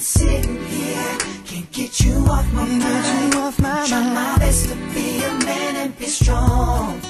sitting 0.00 0.64
here, 0.64 1.18
can't 1.44 1.70
get 1.72 2.00
you 2.00 2.14
off 2.28 2.52
my 2.52 2.64
mind. 2.66 3.34
off 3.34 3.58
my 3.60 3.86
Try 3.86 4.02
my 4.14 4.38
best 4.38 4.68
to 4.68 4.74
be 4.94 5.22
a 5.22 5.32
man 5.44 5.76
and 5.76 5.98
be 5.98 6.06
strong. 6.06 7.00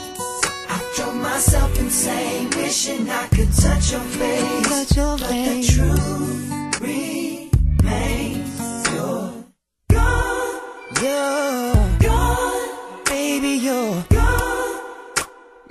I 0.69 0.93
drove 0.97 1.17
myself 1.17 1.79
insane, 1.79 2.51
wishing 2.57 3.09
I 3.09 3.27
could 3.29 3.53
touch 3.53 3.93
your 3.93 4.01
face. 4.01 4.69
Touch 4.69 4.97
your 4.97 5.19
but 5.19 5.29
face. 5.29 5.67
the 5.67 5.73
truth 5.75 6.81
remains 6.81 8.61
you're 8.91 9.45
gone, 9.91 10.61
You're 11.03 11.99
gone, 12.01 13.05
baby, 13.07 13.49
you're 13.67 14.05
gone, 14.11 14.81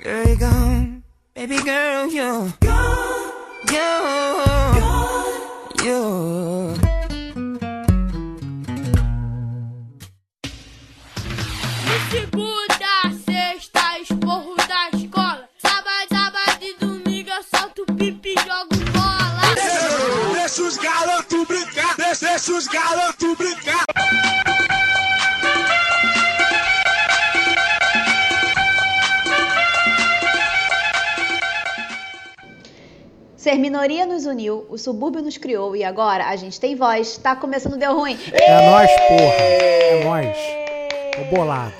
girl, 0.00 0.26
you're 0.28 0.36
gone. 0.36 1.02
Baby 1.34 1.56
girl, 1.58 2.06
you're 2.06 2.52
gone, 2.60 3.32
you're 3.70 4.80
gone. 4.80 5.84
you're. 5.84 6.41
Deixa, 22.42 22.52
os 22.52 22.66
garotos 22.66 23.36
brincar. 23.36 23.84
Ser 33.36 33.56
minoria 33.56 34.06
nos 34.06 34.24
uniu, 34.24 34.66
o 34.68 34.78
subúrbio 34.78 35.20
nos 35.20 35.36
criou 35.36 35.74
e 35.74 35.82
agora 35.82 36.26
a 36.26 36.36
gente 36.36 36.60
tem 36.60 36.76
voz. 36.76 37.16
Tá 37.18 37.34
começando 37.34 37.76
Deu 37.76 37.96
Ruim. 37.96 38.18
É 38.32 38.70
nóis, 38.70 38.90
porra. 38.90 39.34
É 39.34 40.04
nóis. 40.04 40.36
Tô 41.16 41.36
bolado. 41.36 41.74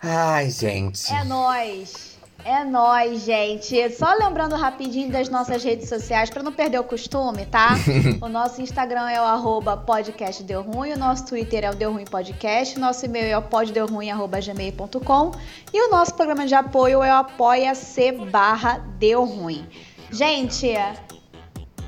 Ai, 0.00 0.50
gente. 0.50 1.12
É 1.12 1.22
nóis. 1.24 2.11
É 2.44 2.64
nóis, 2.64 3.22
gente. 3.24 3.88
Só 3.90 4.12
lembrando 4.14 4.56
rapidinho 4.56 5.10
das 5.12 5.28
nossas 5.28 5.62
redes 5.62 5.88
sociais 5.88 6.28
para 6.28 6.42
não 6.42 6.52
perder 6.52 6.80
o 6.80 6.84
costume, 6.84 7.46
tá? 7.46 7.76
o 8.20 8.28
nosso 8.28 8.60
Instagram 8.60 9.08
é 9.08 9.20
o 9.20 9.24
arroba 9.24 9.76
podcast 9.76 10.42
Deu 10.42 10.60
Ruim, 10.62 10.92
o 10.92 10.98
nosso 10.98 11.26
Twitter 11.26 11.64
é 11.64 11.70
o 11.70 11.74
Deu 11.74 11.92
Ruim 11.92 12.04
Podcast, 12.04 12.76
o 12.76 12.80
nosso 12.80 13.04
e-mail 13.06 13.26
é 13.26 13.38
o 13.38 13.42
poddeuruim.gmail.com 13.42 15.30
e 15.72 15.86
o 15.86 15.90
nosso 15.90 16.14
programa 16.14 16.44
de 16.44 16.54
apoio 16.54 17.00
é 17.02 17.12
o 17.14 17.18
apoia-se 17.18 18.10
barra 18.12 18.78
Deu 18.98 19.24
Ruim. 19.24 19.64
Gente, 20.10 20.68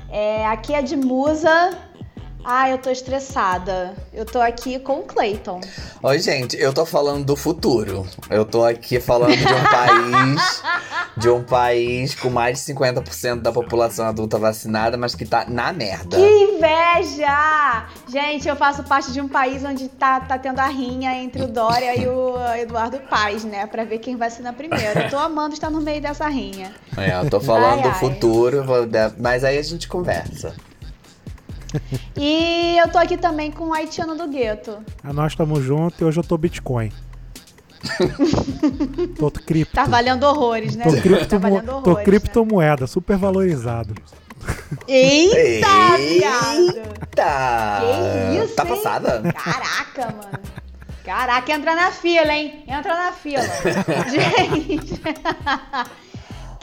é, 0.09 0.45
aqui 0.47 0.73
é 0.73 0.81
de 0.81 0.95
musa. 0.95 1.77
Ah, 2.47 2.69
eu 2.69 2.77
tô 2.77 2.91
estressada. 2.91 3.95
Eu 4.13 4.23
tô 4.23 4.39
aqui 4.39 4.77
com 4.77 4.99
o 4.99 5.01
Clayton. 5.01 5.59
Oi, 6.03 6.19
gente, 6.19 6.55
eu 6.55 6.71
tô 6.71 6.85
falando 6.85 7.25
do 7.25 7.35
futuro. 7.35 8.05
Eu 8.29 8.45
tô 8.45 8.63
aqui 8.63 8.99
falando 8.99 9.35
de 9.35 9.51
um 9.51 9.63
país. 9.71 10.63
De 11.17 11.29
um 11.29 11.43
país 11.43 12.13
com 12.13 12.29
mais 12.29 12.63
de 12.63 12.71
50% 12.73 13.41
da 13.41 13.51
população 13.51 14.05
adulta 14.05 14.37
vacinada, 14.37 14.95
mas 14.95 15.15
que 15.15 15.25
tá 15.25 15.45
na 15.47 15.73
merda. 15.73 16.17
Que 16.17 16.23
inveja! 16.23 17.87
Gente, 18.07 18.47
eu 18.47 18.55
faço 18.55 18.83
parte 18.83 19.11
de 19.11 19.19
um 19.19 19.27
país 19.27 19.63
onde 19.63 19.87
tá, 19.87 20.19
tá 20.19 20.37
tendo 20.37 20.59
a 20.59 20.67
rinha 20.67 21.15
entre 21.15 21.41
o 21.41 21.47
Dória 21.47 21.99
e 21.99 22.07
o 22.07 22.35
Eduardo 22.57 22.99
Paes, 23.09 23.43
né? 23.43 23.65
Pra 23.65 23.83
ver 23.85 23.97
quem 23.97 24.17
vacina 24.17 24.53
primeiro. 24.53 24.99
Eu 24.99 25.09
tô 25.09 25.17
amando 25.17 25.55
estar 25.55 25.71
no 25.71 25.81
meio 25.81 25.99
dessa 26.01 26.27
rinha. 26.27 26.71
É, 26.95 27.17
eu 27.25 27.27
tô 27.27 27.39
falando 27.39 27.77
Ai, 27.77 27.81
do 27.81 27.89
ai. 27.89 27.99
futuro, 27.99 28.63
mas 29.17 29.43
aí 29.43 29.57
a 29.57 29.63
gente 29.63 29.87
conversa. 29.87 30.53
E 32.17 32.77
eu 32.77 32.87
tô 32.89 32.97
aqui 32.97 33.17
também 33.17 33.51
com 33.51 33.65
o 33.69 33.73
haitiano 33.73 34.15
do 34.15 34.27
gueto. 34.27 34.77
Ah, 35.03 35.13
Nós 35.13 35.31
estamos 35.33 35.63
juntos 35.63 35.99
e 35.99 36.03
hoje 36.03 36.19
eu 36.19 36.23
tô 36.23 36.37
Bitcoin. 36.37 36.91
tô 39.19 39.29
cripto. 39.31 39.75
Tá 39.75 39.85
valendo 39.85 40.23
horrores, 40.23 40.75
né? 40.75 40.83
Tô, 40.85 40.91
gente? 40.91 41.01
cripto, 41.03 41.27
tá 41.27 41.37
valendo 41.37 41.65
tô 41.65 41.91
horrores, 41.91 42.05
criptomoeda, 42.05 42.87
super 42.87 43.17
valorizado. 43.17 43.93
Né? 43.93 44.77
Eita, 44.87 45.67
viado! 45.97 46.83
Tá. 47.15 47.81
Que 47.81 48.43
isso, 48.43 48.55
Tá 48.55 48.63
hein? 48.63 48.69
passada? 48.69 49.33
Caraca, 49.33 50.05
mano. 50.15 50.39
Caraca, 51.03 51.51
entra 51.53 51.75
na 51.75 51.91
fila, 51.91 52.33
hein? 52.33 52.63
Entra 52.67 52.95
na 52.95 53.11
fila. 53.11 53.43
gente. 54.09 55.01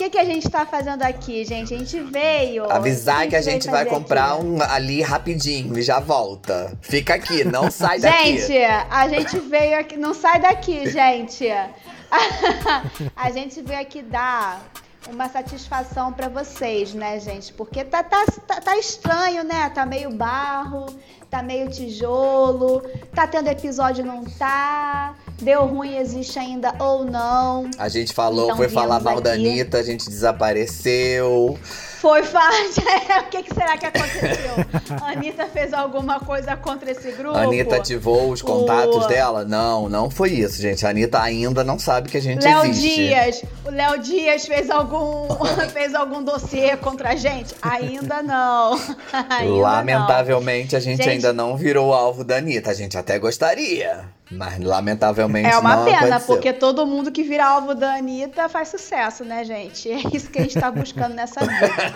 O 0.02 0.04
que, 0.04 0.10
que 0.10 0.18
a 0.18 0.24
gente 0.24 0.50
tá 0.50 0.66
fazendo 0.66 1.00
aqui, 1.02 1.44
gente? 1.44 1.72
A 1.72 1.78
gente 1.78 2.00
veio. 2.00 2.68
Avisar 2.68 3.28
que 3.28 3.36
a 3.36 3.40
gente 3.40 3.70
vai 3.70 3.86
comprar 3.86 4.32
aqui? 4.32 4.44
um 4.44 4.60
ali 4.60 5.00
rapidinho 5.00 5.78
e 5.78 5.82
já 5.82 6.00
volta. 6.00 6.76
Fica 6.82 7.14
aqui, 7.14 7.44
não 7.44 7.70
sai 7.70 8.00
daqui. 8.00 8.40
Gente, 8.40 8.64
a 8.90 9.08
gente 9.08 9.38
veio 9.38 9.78
aqui. 9.78 9.96
Não 9.96 10.12
sai 10.12 10.40
daqui, 10.40 10.90
gente. 10.90 11.46
a 13.14 13.30
gente 13.30 13.62
veio 13.62 13.80
aqui 13.80 14.02
dar 14.02 14.60
uma 15.08 15.28
satisfação 15.28 16.12
pra 16.12 16.28
vocês, 16.28 16.92
né, 16.92 17.20
gente? 17.20 17.52
Porque 17.52 17.84
tá, 17.84 18.02
tá, 18.02 18.24
tá, 18.44 18.60
tá 18.60 18.76
estranho, 18.76 19.44
né? 19.44 19.70
Tá 19.70 19.86
meio 19.86 20.10
barro, 20.10 20.86
tá 21.30 21.44
meio 21.44 21.70
tijolo, 21.70 22.82
tá 23.14 23.28
tendo 23.28 23.46
episódio, 23.46 24.04
não 24.04 24.24
tá. 24.24 25.14
Deu 25.42 25.66
ruim, 25.66 25.96
existe 25.96 26.38
ainda 26.38 26.72
ou 26.78 27.04
não. 27.04 27.68
A 27.76 27.88
gente 27.88 28.12
falou, 28.12 28.44
Então 28.44 28.56
foi 28.56 28.68
falar 28.68 29.00
mal 29.00 29.20
da 29.20 29.32
aqui. 29.32 29.48
Anitta, 29.48 29.78
a 29.78 29.82
gente 29.82 30.08
desapareceu. 30.08 31.58
Foi 32.02 32.24
fácil. 32.24 32.82
o 33.22 33.30
que, 33.30 33.44
que 33.44 33.54
será 33.54 33.78
que 33.78 33.86
aconteceu? 33.86 34.54
A 35.00 35.12
Anitta 35.12 35.46
fez 35.46 35.72
alguma 35.72 36.18
coisa 36.18 36.56
contra 36.56 36.90
esse 36.90 37.12
grupo? 37.12 37.38
A 37.38 37.42
Anitta 37.42 37.76
ativou 37.76 38.30
os 38.32 38.42
contatos 38.42 39.04
O- 39.04 39.08
dela? 39.08 39.44
Não, 39.44 39.88
não 39.88 40.10
foi 40.10 40.30
isso, 40.30 40.60
gente. 40.60 40.84
A 40.84 40.90
Anitta 40.90 41.22
ainda 41.22 41.62
não 41.62 41.78
sabe 41.78 42.08
que 42.08 42.16
a 42.16 42.20
gente 42.20 42.42
Léo 42.42 42.64
existe. 42.64 42.96
Dias, 42.96 43.44
o 43.64 43.70
Léo 43.70 43.98
Dias 44.00 44.44
fez 44.46 44.68
algum 44.68 45.28
fez 45.72 45.94
algum 45.94 46.24
dossiê 46.24 46.76
contra 46.76 47.10
a 47.10 47.14
gente? 47.14 47.54
Ainda 47.62 48.20
não. 48.20 48.72
Ainda 49.30 49.54
Lamentavelmente, 49.62 50.74
a 50.74 50.80
gente, 50.80 50.96
Gente- 51.04 51.08
ainda 51.08 51.32
não 51.32 51.56
virou 51.56 51.94
alvo 51.94 52.24
da 52.24 52.38
Anitta. 52.38 52.72
A 52.72 52.74
gente 52.74 52.98
até 52.98 53.16
gostaria. 53.16 54.04
Mas 54.34 54.58
lamentavelmente 54.58 55.46
não. 55.46 55.56
É 55.56 55.58
uma 55.58 55.76
não 55.76 55.84
pena, 55.84 55.98
aconteceu. 55.98 56.26
porque 56.26 56.52
todo 56.54 56.86
mundo 56.86 57.12
que 57.12 57.22
vira 57.22 57.44
alvo 57.44 57.74
da 57.74 57.96
Anitta 57.96 58.48
faz 58.48 58.68
sucesso, 58.68 59.24
né, 59.26 59.44
gente? 59.44 59.90
É 59.90 59.98
isso 60.12 60.30
que 60.30 60.38
a 60.38 60.42
gente 60.42 60.58
tá 60.58 60.70
buscando 60.70 61.14
nessa 61.14 61.40
vida. 61.40 61.91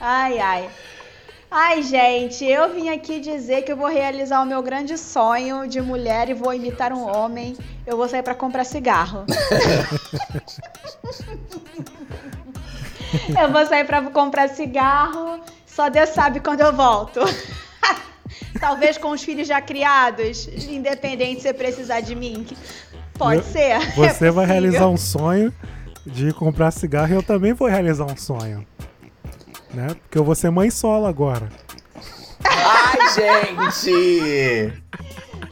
Ai, 0.00 0.38
ai. 0.38 0.70
Ai, 1.50 1.82
gente, 1.82 2.44
eu 2.44 2.74
vim 2.74 2.88
aqui 2.90 3.20
dizer 3.20 3.62
que 3.62 3.72
eu 3.72 3.76
vou 3.76 3.88
realizar 3.88 4.42
o 4.42 4.46
meu 4.46 4.62
grande 4.62 4.98
sonho 4.98 5.66
de 5.68 5.80
mulher 5.80 6.28
e 6.28 6.34
vou 6.34 6.52
imitar 6.52 6.92
um 6.92 7.06
homem. 7.08 7.56
Eu 7.86 7.96
vou 7.96 8.08
sair 8.08 8.22
pra 8.22 8.34
comprar 8.34 8.64
cigarro. 8.64 9.24
eu 13.40 13.52
vou 13.52 13.66
sair 13.66 13.84
pra 13.84 14.02
comprar 14.02 14.48
cigarro. 14.48 15.40
Só 15.66 15.88
Deus 15.88 16.10
sabe 16.10 16.40
quando 16.40 16.60
eu 16.60 16.72
volto. 16.72 17.20
Talvez 18.60 18.98
com 18.98 19.10
os 19.10 19.22
filhos 19.22 19.46
já 19.46 19.60
criados, 19.60 20.48
independente 20.48 21.42
se 21.42 21.48
você 21.48 21.54
precisar 21.54 22.00
de 22.00 22.14
mim. 22.14 22.46
Pode 23.14 23.40
Eu- 23.40 23.44
ser. 23.44 23.78
Você 23.94 24.26
é 24.26 24.30
vai 24.30 24.46
realizar 24.46 24.88
um 24.88 24.96
sonho 24.96 25.52
de 26.04 26.32
comprar 26.32 26.70
cigarro 26.70 27.12
e 27.12 27.16
eu 27.16 27.22
também 27.22 27.52
vou 27.52 27.68
realizar 27.68 28.04
um 28.04 28.16
sonho. 28.16 28.66
Né? 29.72 29.88
Porque 29.88 30.18
eu 30.18 30.24
vou 30.24 30.34
ser 30.34 30.50
mãe 30.50 30.70
solo 30.70 31.06
agora. 31.06 31.48
Ai, 32.44 32.98
gente! 33.14 34.72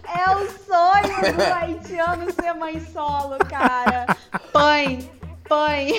É 0.07 0.31
o 0.31 0.47
sonho 0.65 1.37
do 1.37 1.43
haitiano 1.43 2.33
ser 2.33 2.53
mãe 2.55 2.81
solo, 2.93 3.37
cara. 3.49 4.17
Pai, 4.53 5.11
pai. 5.49 5.93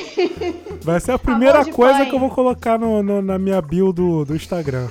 Vai 0.82 1.00
ser 1.00 1.12
a 1.14 1.20
primeira 1.20 1.66
coisa 1.72 2.00
pai. 2.00 2.10
que 2.10 2.16
eu 2.16 2.20
vou 2.20 2.30
colocar 2.30 2.78
no, 2.80 3.04
no- 3.04 3.22
na 3.22 3.38
minha 3.38 3.62
bio 3.62 3.92
do, 3.92 4.24
do 4.26 4.36
Instagram. 4.36 4.88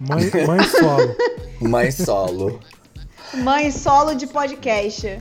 Mãe, 0.00 0.30
mãe 0.46 0.62
solo. 0.64 1.16
Mãe 1.60 1.90
solo. 1.90 2.60
Mãe 3.34 3.70
solo 3.70 4.14
de 4.14 4.26
podcast. 4.26 5.06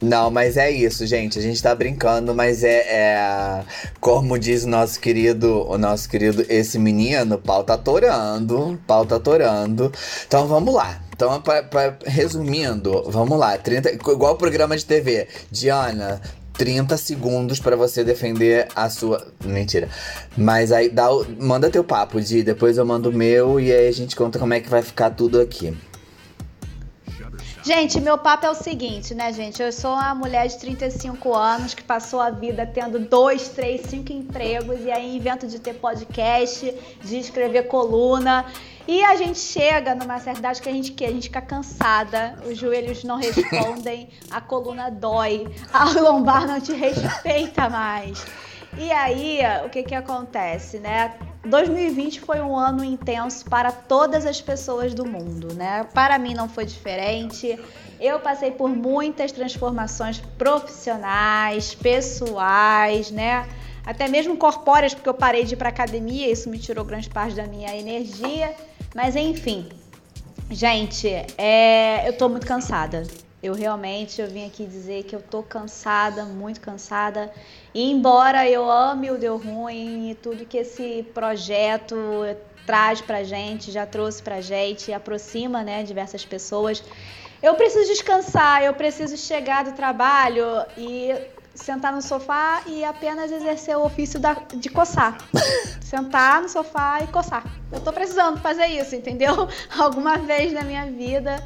Não, 0.00 0.30
mas 0.30 0.58
é 0.58 0.70
isso, 0.70 1.06
gente. 1.06 1.38
A 1.38 1.42
gente 1.42 1.62
tá 1.62 1.74
brincando, 1.74 2.34
mas 2.34 2.62
é, 2.62 2.80
é- 2.86 3.62
como 3.98 4.38
diz 4.38 4.64
o 4.64 4.68
nosso 4.68 5.00
querido, 5.00 5.66
o 5.66 5.78
nosso 5.78 6.06
querido 6.08 6.44
esse 6.50 6.78
menino, 6.78 7.38
pau 7.38 7.64
tá 7.64 7.78
torando, 7.78 8.78
pau 8.86 9.06
tá 9.06 9.18
torando. 9.18 9.90
Então 10.26 10.46
vamos 10.46 10.74
lá. 10.74 11.00
Então, 11.14 11.40
pra, 11.40 11.62
pra- 11.62 11.96
resumindo, 12.04 13.04
vamos 13.06 13.38
lá. 13.38 13.56
30, 13.56 13.90
igual 13.92 14.34
o 14.34 14.36
programa 14.36 14.76
de 14.76 14.84
TV. 14.84 15.28
Diana, 15.50 16.20
30 16.58 16.94
segundos 16.98 17.58
pra 17.58 17.74
você 17.74 18.04
defender 18.04 18.68
a 18.76 18.90
sua. 18.90 19.26
Mentira. 19.42 19.88
Mas 20.36 20.72
aí 20.72 20.90
dá, 20.90 21.08
manda 21.40 21.70
teu 21.70 21.82
papo, 21.82 22.20
Di. 22.20 22.42
Depois 22.42 22.76
eu 22.76 22.84
mando 22.84 23.08
o 23.08 23.12
meu 23.14 23.58
e 23.58 23.72
aí 23.72 23.88
a 23.88 23.92
gente 23.92 24.14
conta 24.14 24.38
como 24.38 24.52
é 24.52 24.60
que 24.60 24.68
vai 24.68 24.82
ficar 24.82 25.08
tudo 25.08 25.40
aqui. 25.40 25.74
Gente, 27.66 28.00
meu 28.00 28.16
papo 28.16 28.46
é 28.46 28.50
o 28.50 28.54
seguinte, 28.54 29.12
né, 29.12 29.32
gente? 29.32 29.60
Eu 29.60 29.72
sou 29.72 29.94
uma 29.94 30.14
mulher 30.14 30.46
de 30.46 30.56
35 30.56 31.34
anos 31.34 31.74
que 31.74 31.82
passou 31.82 32.20
a 32.20 32.30
vida 32.30 32.64
tendo 32.64 33.00
dois, 33.00 33.48
três, 33.48 33.80
cinco 33.86 34.12
empregos 34.12 34.84
e 34.84 34.92
aí 34.92 35.16
invento 35.16 35.48
de 35.48 35.58
ter 35.58 35.74
podcast, 35.74 36.72
de 37.02 37.18
escrever 37.18 37.64
coluna. 37.64 38.46
E 38.86 39.02
a 39.02 39.16
gente 39.16 39.40
chega 39.40 39.96
numa 39.96 40.20
certa 40.20 40.38
idade 40.38 40.62
que 40.62 40.68
a 40.68 40.72
gente, 40.72 40.92
que 40.92 41.04
a 41.04 41.10
gente 41.10 41.24
fica 41.24 41.42
cansada, 41.42 42.38
os 42.48 42.56
joelhos 42.56 43.02
não 43.02 43.16
respondem, 43.16 44.10
a 44.30 44.40
coluna 44.40 44.88
dói, 44.88 45.52
a 45.72 45.90
lombar 45.90 46.46
não 46.46 46.60
te 46.60 46.72
respeita 46.72 47.68
mais. 47.68 48.24
E 48.78 48.92
aí, 48.92 49.40
o 49.64 49.70
que 49.70 49.82
que 49.82 49.94
acontece, 49.96 50.78
né? 50.78 51.14
2020 51.46 52.20
foi 52.20 52.40
um 52.40 52.56
ano 52.56 52.84
intenso 52.84 53.44
para 53.44 53.72
todas 53.72 54.26
as 54.26 54.40
pessoas 54.40 54.94
do 54.94 55.06
mundo, 55.06 55.54
né? 55.54 55.86
Para 55.94 56.18
mim 56.18 56.34
não 56.34 56.48
foi 56.48 56.64
diferente. 56.64 57.58
Eu 58.00 58.20
passei 58.20 58.50
por 58.50 58.68
muitas 58.68 59.32
transformações 59.32 60.20
profissionais, 60.38 61.74
pessoais, 61.74 63.10
né? 63.10 63.48
Até 63.84 64.08
mesmo 64.08 64.36
corpóreas, 64.36 64.94
porque 64.94 65.08
eu 65.08 65.14
parei 65.14 65.44
de 65.44 65.54
ir 65.54 65.56
para 65.56 65.68
academia, 65.68 66.30
isso 66.30 66.50
me 66.50 66.58
tirou 66.58 66.84
grande 66.84 67.08
parte 67.08 67.34
da 67.36 67.46
minha 67.46 67.74
energia. 67.76 68.54
Mas 68.94 69.14
enfim, 69.14 69.68
gente, 70.50 71.08
é... 71.38 72.08
eu 72.08 72.12
tô 72.16 72.28
muito 72.28 72.46
cansada. 72.46 73.04
Eu 73.46 73.54
realmente 73.54 74.20
eu 74.20 74.28
vim 74.28 74.44
aqui 74.44 74.66
dizer 74.66 75.04
que 75.04 75.14
eu 75.14 75.22
tô 75.22 75.40
cansada, 75.40 76.24
muito 76.24 76.60
cansada. 76.60 77.32
E 77.72 77.90
embora 77.90 78.48
eu 78.48 78.68
ame 78.68 79.08
o 79.10 79.16
Deu 79.16 79.36
Ruim 79.36 80.10
e 80.10 80.14
tudo 80.16 80.44
que 80.44 80.58
esse 80.58 81.04
projeto 81.14 81.96
traz 82.66 83.00
pra 83.00 83.22
gente, 83.22 83.70
já 83.70 83.86
trouxe 83.86 84.20
pra 84.20 84.40
gente, 84.40 84.92
aproxima, 84.92 85.62
né, 85.62 85.84
diversas 85.84 86.24
pessoas. 86.24 86.82
Eu 87.40 87.54
preciso 87.54 87.88
descansar, 87.88 88.64
eu 88.64 88.74
preciso 88.74 89.16
chegar 89.16 89.62
do 89.62 89.72
trabalho 89.72 90.44
e 90.76 91.14
sentar 91.54 91.92
no 91.92 92.02
sofá 92.02 92.62
e 92.66 92.84
apenas 92.84 93.30
exercer 93.30 93.76
o 93.76 93.84
ofício 93.84 94.18
da, 94.18 94.34
de 94.54 94.68
coçar. 94.68 95.18
Sentar 95.80 96.42
no 96.42 96.48
sofá 96.48 96.98
e 97.00 97.06
coçar. 97.06 97.44
Eu 97.70 97.80
tô 97.80 97.92
precisando 97.92 98.40
fazer 98.40 98.66
isso, 98.66 98.96
entendeu? 98.96 99.48
Alguma 99.78 100.18
vez 100.18 100.52
na 100.52 100.62
minha 100.62 100.86
vida. 100.86 101.40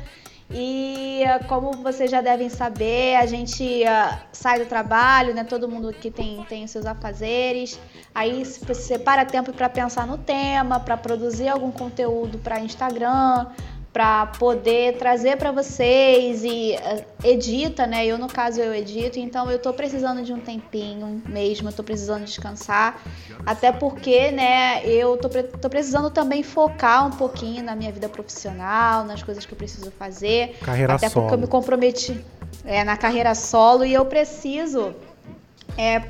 E 0.53 1.23
como 1.47 1.71
vocês 1.73 2.11
já 2.11 2.21
devem 2.21 2.49
saber, 2.49 3.15
a 3.17 3.27
gente 3.27 3.85
uh, 3.85 4.19
sai 4.33 4.59
do 4.59 4.67
trabalho, 4.67 5.33
né? 5.33 5.45
Todo 5.45 5.69
mundo 5.69 5.93
que 5.93 6.11
tem, 6.11 6.45
tem 6.49 6.67
seus 6.67 6.87
afazeres. 6.87 7.79
Aí 8.13 8.45
se 8.45 8.75
separa 8.75 9.25
tempo 9.25 9.53
para 9.53 9.69
pensar 9.69 10.07
no 10.07 10.19
tema, 10.19 10.81
para 10.81 10.97
produzir 10.97 11.49
algum 11.49 11.71
conteúdo 11.71 12.39
para 12.39 12.59
Instagram, 12.59 13.47
para 13.93 14.27
poder 14.27 14.99
trazer 14.99 15.37
para 15.37 15.51
vocês 15.51 16.45
e 16.45 16.77
uh, 16.77 17.05
edita, 17.25 17.87
né? 17.87 18.07
Eu 18.07 18.19
no 18.19 18.29
caso 18.29 18.61
eu 18.61 18.73
edito, 18.73 19.19
então 19.19 19.51
eu 19.51 19.59
tô 19.59 19.73
precisando 19.73 20.23
de 20.23 20.33
um 20.33 20.39
tempinho 20.39 21.21
mesmo, 21.27 21.69
eu 21.69 21.73
tô 21.73 21.83
precisando 21.83 22.25
descansar, 22.25 23.03
até 23.45 23.73
porque, 23.73 24.31
né, 24.31 24.85
eu 24.87 25.17
tô, 25.17 25.29
tô 25.29 25.69
precisando 25.69 26.09
também 26.09 26.43
focar 26.43 27.07
um 27.07 27.11
pouquinho 27.11 27.65
na 27.65 27.75
minha 27.75 27.91
vida 27.91 28.09
profissional, 28.09 29.05
nas 29.05 29.23
coisas 29.23 29.45
que 29.45 29.53
eu 29.53 29.59
preciso 29.59 29.91
fazer, 29.91 30.57
Carreira 30.61 30.95
até 30.95 31.09
solo. 31.09 31.27
porque 31.27 31.35
eu 31.35 31.41
me 31.41 31.49
comprometi 31.49 32.25
é, 32.65 32.85
na 32.85 32.97
carreira 32.97 33.35
solo 33.35 33.85
e 33.85 33.93
eu 33.93 34.05
preciso 34.05 34.95
é, 35.77 36.03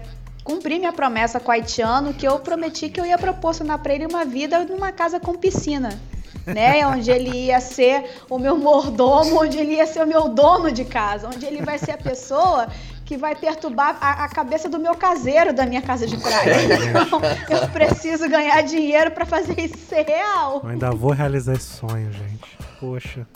cumprir 0.44 0.78
minha 0.78 0.92
promessa 0.92 1.40
com 1.40 1.48
o 1.48 1.52
haitiano, 1.52 2.12
que 2.12 2.28
eu 2.28 2.38
prometi 2.40 2.90
que 2.90 3.00
eu 3.00 3.06
ia 3.06 3.16
proporcionar 3.16 3.78
para 3.78 3.94
ele 3.94 4.04
uma 4.04 4.26
vida 4.26 4.64
numa 4.64 4.92
casa 4.92 5.18
com 5.18 5.32
piscina 5.34 5.98
né? 6.46 6.86
Onde 6.86 7.10
ele 7.10 7.30
ia 7.46 7.60
ser 7.60 8.04
o 8.28 8.38
meu 8.38 8.56
mordomo, 8.56 9.42
onde 9.42 9.58
ele 9.58 9.74
ia 9.74 9.86
ser 9.86 10.02
o 10.02 10.06
meu 10.06 10.28
dono 10.28 10.70
de 10.72 10.84
casa, 10.84 11.28
onde 11.28 11.44
ele 11.44 11.62
vai 11.62 11.78
ser 11.78 11.92
a 11.92 11.98
pessoa 11.98 12.68
que 13.10 13.16
vai 13.16 13.34
perturbar 13.34 13.98
a, 14.00 14.24
a 14.24 14.28
cabeça 14.28 14.68
do 14.68 14.78
meu 14.78 14.94
caseiro 14.94 15.52
da 15.52 15.66
minha 15.66 15.82
casa 15.82 16.06
de 16.06 16.16
praia. 16.16 16.54
Então, 16.90 17.20
eu 17.50 17.68
preciso 17.68 18.28
ganhar 18.28 18.62
dinheiro 18.62 19.10
para 19.10 19.26
fazer 19.26 19.58
isso 19.58 19.76
ser 19.78 20.06
real. 20.06 20.60
Eu 20.62 20.70
ainda 20.70 20.92
vou 20.92 21.10
realizar 21.10 21.54
esse 21.54 21.76
sonho, 21.76 22.12
gente. 22.12 22.56
Poxa. 22.78 23.26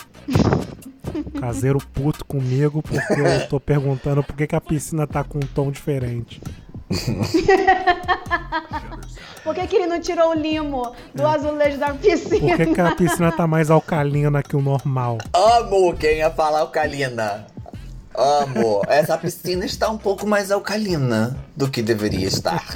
Caseiro 1.41 1.81
puto 1.93 2.25
comigo 2.25 2.83
porque 2.83 3.21
eu 3.21 3.49
tô 3.49 3.59
perguntando 3.59 4.23
por 4.23 4.37
que, 4.37 4.47
que 4.47 4.55
a 4.55 4.61
piscina 4.61 5.09
tá 5.09 5.25
com 5.25 5.39
um 5.39 5.47
tom 5.55 5.73
diferente. 5.73 6.41
Por 9.45 9.55
que, 9.55 9.67
que 9.67 9.77
ele 9.77 9.87
não 9.87 10.01
tirou 10.01 10.31
o 10.31 10.35
limo 10.35 10.93
do 11.15 11.27
azulejo 11.27 11.77
da 11.77 11.93
piscina? 11.93 12.57
Por 12.57 12.59
que, 12.67 12.75
que 12.75 12.81
a 12.81 12.95
piscina 12.95 13.31
tá 13.31 13.47
mais 13.47 13.71
alcalina 13.71 14.43
que 14.43 14.57
o 14.57 14.63
normal? 14.63 15.19
Amo 15.35 15.95
quem 15.95 16.19
ia 16.19 16.31
falar 16.31 16.61
alcalina. 16.61 17.47
Amo. 18.17 18.81
Essa 18.89 19.19
piscina 19.19 19.67
está 19.67 19.91
um 19.91 19.99
pouco 19.99 20.27
mais 20.27 20.51
alcalina 20.51 21.37
do 21.57 21.69
que 21.69 21.83
deveria 21.83 22.27
estar. 22.27 22.65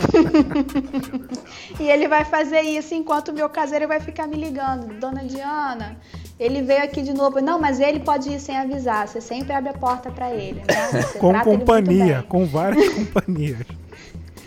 E 1.78 1.88
ele 1.88 2.08
vai 2.08 2.24
fazer 2.24 2.62
isso 2.62 2.92
enquanto 2.92 3.28
o 3.28 3.32
meu 3.32 3.48
caseiro 3.48 3.86
vai 3.86 4.00
ficar 4.00 4.26
me 4.26 4.36
ligando. 4.36 4.98
Dona 4.98 5.22
Diana, 5.22 5.96
ele 6.38 6.62
veio 6.62 6.82
aqui 6.82 7.02
de 7.02 7.14
novo. 7.14 7.40
Não, 7.40 7.60
mas 7.60 7.78
ele 7.78 8.00
pode 8.00 8.30
ir 8.30 8.40
sem 8.40 8.56
avisar. 8.56 9.06
Você 9.06 9.20
sempre 9.20 9.52
abre 9.52 9.70
a 9.70 9.74
porta 9.74 10.10
para 10.10 10.32
ele, 10.32 10.60
né? 10.60 11.04
Com 11.20 11.38
companhia, 11.40 12.24
com 12.28 12.46
várias 12.46 12.88
companhias. 12.92 13.58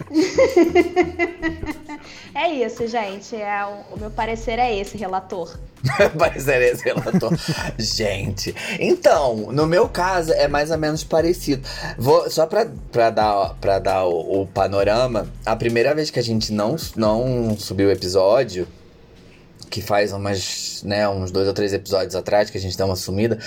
É 2.33 2.49
isso, 2.49 2.87
gente. 2.87 3.35
É, 3.35 3.65
o, 3.65 3.95
o 3.95 3.99
meu 3.99 4.09
parecer 4.09 4.57
é 4.57 4.75
esse, 4.75 4.97
relator. 4.97 5.57
Parecer 6.17 6.61
esse 6.61 6.83
relator. 6.83 7.31
Gente, 7.77 8.55
então, 8.79 9.51
no 9.51 9.67
meu 9.67 9.89
caso 9.89 10.31
é 10.33 10.47
mais 10.47 10.71
ou 10.71 10.77
menos 10.77 11.03
parecido. 11.03 11.67
Vou, 11.97 12.29
só 12.29 12.45
pra, 12.45 12.67
pra 12.91 13.09
dar, 13.09 13.55
pra 13.59 13.79
dar 13.79 14.05
o, 14.05 14.41
o 14.41 14.47
panorama, 14.47 15.27
a 15.45 15.55
primeira 15.55 15.93
vez 15.93 16.09
que 16.09 16.19
a 16.19 16.23
gente 16.23 16.53
não, 16.53 16.75
não 16.95 17.55
subiu 17.57 17.89
o 17.89 17.91
episódio, 17.91 18.67
que 19.71 19.81
faz 19.81 20.11
umas, 20.11 20.83
né, 20.83 21.07
uns 21.07 21.31
dois 21.31 21.47
ou 21.47 21.53
três 21.53 21.73
episódios 21.73 22.13
atrás 22.13 22.49
que 22.49 22.57
a 22.57 22.61
gente 22.61 22.77
deu 22.77 22.85
uma 22.85 22.95
sumida, 22.95 23.39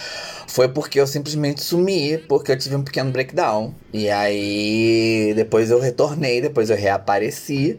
foi 0.49 0.67
porque 0.69 0.99
eu 0.99 1.07
simplesmente 1.07 1.63
sumi, 1.63 2.19
porque 2.19 2.51
eu 2.51 2.59
tive 2.59 2.75
um 2.75 2.83
pequeno 2.83 3.13
breakdown. 3.13 3.75
E 3.93 4.09
aí, 4.09 5.35
depois 5.37 5.71
eu 5.71 5.79
retornei, 5.79 6.41
depois 6.41 6.71
eu 6.71 6.77
reapareci. 6.77 7.79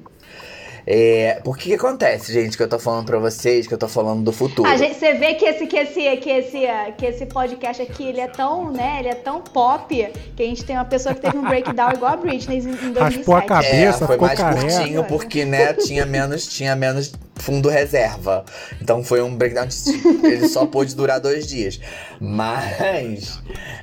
É, 0.88 1.40
por 1.44 1.58
que 1.58 1.74
acontece, 1.74 2.32
gente, 2.32 2.56
que 2.56 2.62
eu 2.62 2.70
tô 2.70 2.78
falando 2.78 3.08
pra 3.08 3.18
vocês, 3.18 3.66
que 3.66 3.74
eu 3.74 3.78
tô 3.78 3.88
falando 3.88 4.24
do 4.24 4.32
futuro? 4.32 4.70
A 4.70 4.78
gente, 4.78 4.96
você 4.96 5.16
vê 5.16 5.34
que 5.34 5.44
esse, 5.46 5.66
que, 5.66 5.78
esse, 5.78 6.18
que, 6.18 6.30
esse, 6.30 6.62
que 6.98 7.06
esse 7.08 7.26
podcast 7.26 7.82
aqui, 7.82 8.08
ele 8.10 8.22
é 8.22 8.28
tão, 8.28 8.72
né? 8.72 8.98
Ele 9.00 9.10
é 9.10 9.16
tão 9.16 9.42
pop 9.42 9.88
que 10.36 10.44
a 10.44 10.46
gente 10.46 10.64
tem 10.64 10.76
uma 10.76 10.86
pessoa 10.86 11.16
que 11.16 11.22
teve 11.22 11.38
um 11.38 11.48
breakdown 11.48 11.92
igual 11.92 12.14
a 12.14 12.18
Britney 12.18 12.58
em, 12.58 12.62
em 12.62 12.92
2007. 12.92 13.00
Raspou 13.00 13.36
a 13.36 13.42
cabeça. 13.42 13.76
É, 13.76 13.92
foi 13.94 14.08
ficou 14.16 14.28
mais 14.28 14.40
careca. 14.40 14.62
curtinho 14.62 15.04
porque, 15.06 15.44
né, 15.44 15.74
tinha 15.74 16.06
menos, 16.06 16.46
tinha 16.48 16.76
menos 16.76 17.14
fundo 17.36 17.68
reserva. 17.68 18.46
Então 18.80 19.04
foi 19.04 19.22
um 19.24 19.36
breakdown, 19.36 19.66
de- 19.68 20.28
ele 20.28 20.48
só 20.48 20.68
pôde 20.68 20.96
durar 20.96 21.20
dois 21.20 21.48
dias. 21.48 21.80
Mas, 22.22 23.40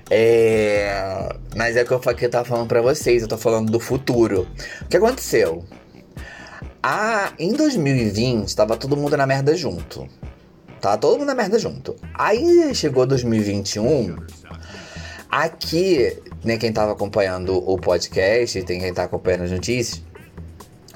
é... 0.08 1.34
Mas 1.56 1.76
é 1.76 1.82
o 1.82 1.86
que 1.86 1.92
eu, 1.92 1.98
que 2.00 2.24
eu 2.26 2.30
tava 2.30 2.44
falando 2.44 2.68
pra 2.68 2.80
vocês, 2.80 3.22
eu 3.22 3.28
tô 3.28 3.36
falando 3.36 3.70
do 3.70 3.80
futuro. 3.80 4.46
O 4.82 4.84
que 4.88 4.96
aconteceu? 4.96 5.64
Ah, 6.82 7.32
em 7.38 7.52
2020, 7.52 8.56
tava 8.56 8.76
todo 8.76 8.96
mundo 8.96 9.16
na 9.16 9.24
merda 9.24 9.56
junto. 9.56 10.08
Tava 10.80 10.98
todo 10.98 11.12
mundo 11.12 11.28
na 11.28 11.34
merda 11.34 11.56
junto. 11.56 11.94
Aí 12.12 12.74
chegou 12.74 13.06
2021, 13.06 14.16
aqui, 15.30 16.18
né, 16.44 16.56
quem 16.56 16.72
tava 16.72 16.90
acompanhando 16.90 17.56
o 17.56 17.78
podcast, 17.78 18.60
tem 18.64 18.80
quem 18.80 18.92
tá 18.92 19.04
acompanhando 19.04 19.44
as 19.44 19.50
notícias, 19.52 20.02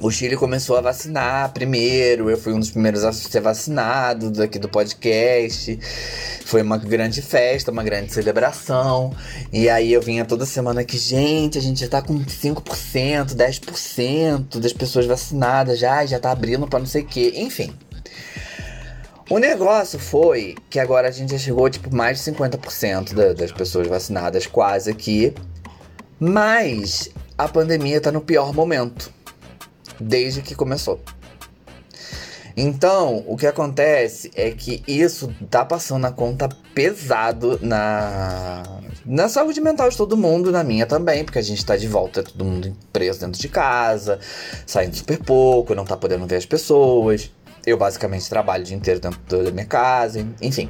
o 0.00 0.10
Chile 0.10 0.36
começou 0.36 0.76
a 0.76 0.80
vacinar 0.80 1.52
primeiro, 1.52 2.28
eu 2.28 2.36
fui 2.36 2.52
um 2.52 2.60
dos 2.60 2.70
primeiros 2.70 3.02
a 3.02 3.12
ser 3.12 3.40
vacinado 3.40 4.30
daqui 4.30 4.58
do 4.58 4.68
podcast. 4.68 5.78
Foi 6.44 6.60
uma 6.62 6.76
grande 6.76 7.22
festa, 7.22 7.70
uma 7.70 7.82
grande 7.82 8.12
celebração. 8.12 9.14
E 9.52 9.68
aí 9.70 9.92
eu 9.92 10.02
vinha 10.02 10.24
toda 10.24 10.44
semana 10.44 10.82
aqui, 10.82 10.98
gente, 10.98 11.56
a 11.56 11.60
gente 11.62 11.80
já 11.80 11.88
tá 11.88 12.02
com 12.02 12.18
5%, 12.18 13.34
10% 13.34 14.58
das 14.58 14.72
pessoas 14.72 15.06
vacinadas 15.06 15.78
já, 15.78 16.04
já 16.04 16.20
tá 16.20 16.30
abrindo 16.30 16.66
pra 16.68 16.78
não 16.78 16.86
sei 16.86 17.02
o 17.02 17.06
quê. 17.06 17.32
Enfim. 17.36 17.72
O 19.28 19.38
negócio 19.38 19.98
foi 19.98 20.54
que 20.70 20.78
agora 20.78 21.08
a 21.08 21.10
gente 21.10 21.32
já 21.32 21.38
chegou, 21.38 21.68
tipo, 21.68 21.92
mais 21.94 22.18
de 22.18 22.24
50% 22.24 23.12
da- 23.12 23.32
das 23.32 23.50
pessoas 23.50 23.88
vacinadas 23.88 24.46
quase 24.46 24.90
aqui. 24.90 25.34
Mas 26.20 27.10
a 27.36 27.48
pandemia 27.48 28.00
tá 28.00 28.12
no 28.12 28.20
pior 28.20 28.52
momento 28.54 29.15
desde 30.00 30.42
que 30.42 30.54
começou. 30.54 31.00
Então, 32.56 33.22
o 33.26 33.36
que 33.36 33.46
acontece 33.46 34.30
é 34.34 34.50
que 34.50 34.82
isso 34.88 35.30
tá 35.50 35.62
passando 35.62 36.06
a 36.06 36.10
conta 36.10 36.48
pesado 36.74 37.58
na 37.60 38.62
na 39.04 39.28
saúde 39.28 39.60
mental 39.60 39.88
de 39.88 39.96
todo 39.96 40.16
mundo, 40.16 40.50
na 40.50 40.64
minha 40.64 40.84
também, 40.84 41.24
porque 41.24 41.38
a 41.38 41.42
gente 41.42 41.64
tá 41.64 41.76
de 41.76 41.86
volta, 41.86 42.24
todo 42.24 42.44
mundo 42.44 42.76
preso 42.92 43.20
dentro 43.20 43.40
de 43.40 43.48
casa, 43.48 44.18
saindo 44.66 44.96
super 44.96 45.18
pouco, 45.18 45.76
não 45.76 45.84
tá 45.84 45.96
podendo 45.96 46.26
ver 46.26 46.36
as 46.36 46.46
pessoas. 46.46 47.30
Eu 47.64 47.76
basicamente 47.76 48.28
trabalho 48.28 48.62
o 48.62 48.66
dia 48.66 48.76
inteiro 48.76 48.98
dentro 48.98 49.44
da 49.44 49.50
minha 49.52 49.66
casa, 49.66 50.26
enfim. 50.42 50.68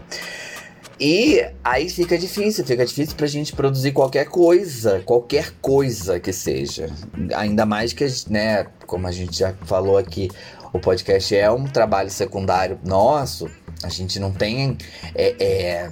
E 0.99 1.45
aí 1.63 1.91
fica 1.91 2.17
difícil, 2.17 2.65
fica 2.65 2.85
difícil 2.87 3.15
pra 3.17 3.27
gente 3.27 3.53
produzir 3.53 3.93
qualquer 3.93 4.27
coisa, 4.27 5.03
qualquer 5.05 5.53
coisa 5.61 6.19
que 6.19 6.33
seja. 6.33 6.91
Ainda 7.35 7.67
mais 7.67 7.93
que, 7.93 8.07
né, 8.31 8.67
como 8.87 9.07
a 9.07 9.13
gente 9.13 9.39
já 9.39 9.53
falou 9.67 9.99
aqui, 9.99 10.31
o 10.73 10.79
podcast 10.79 11.37
é 11.37 11.51
um 11.51 11.65
trabalho 11.65 12.11
secundário 12.11 12.79
nosso. 12.85 13.51
A 13.83 13.91
gente 13.91 14.19
não 14.19 14.33
tem. 14.33 14.79
É, 15.15 15.37
é, 15.39 15.91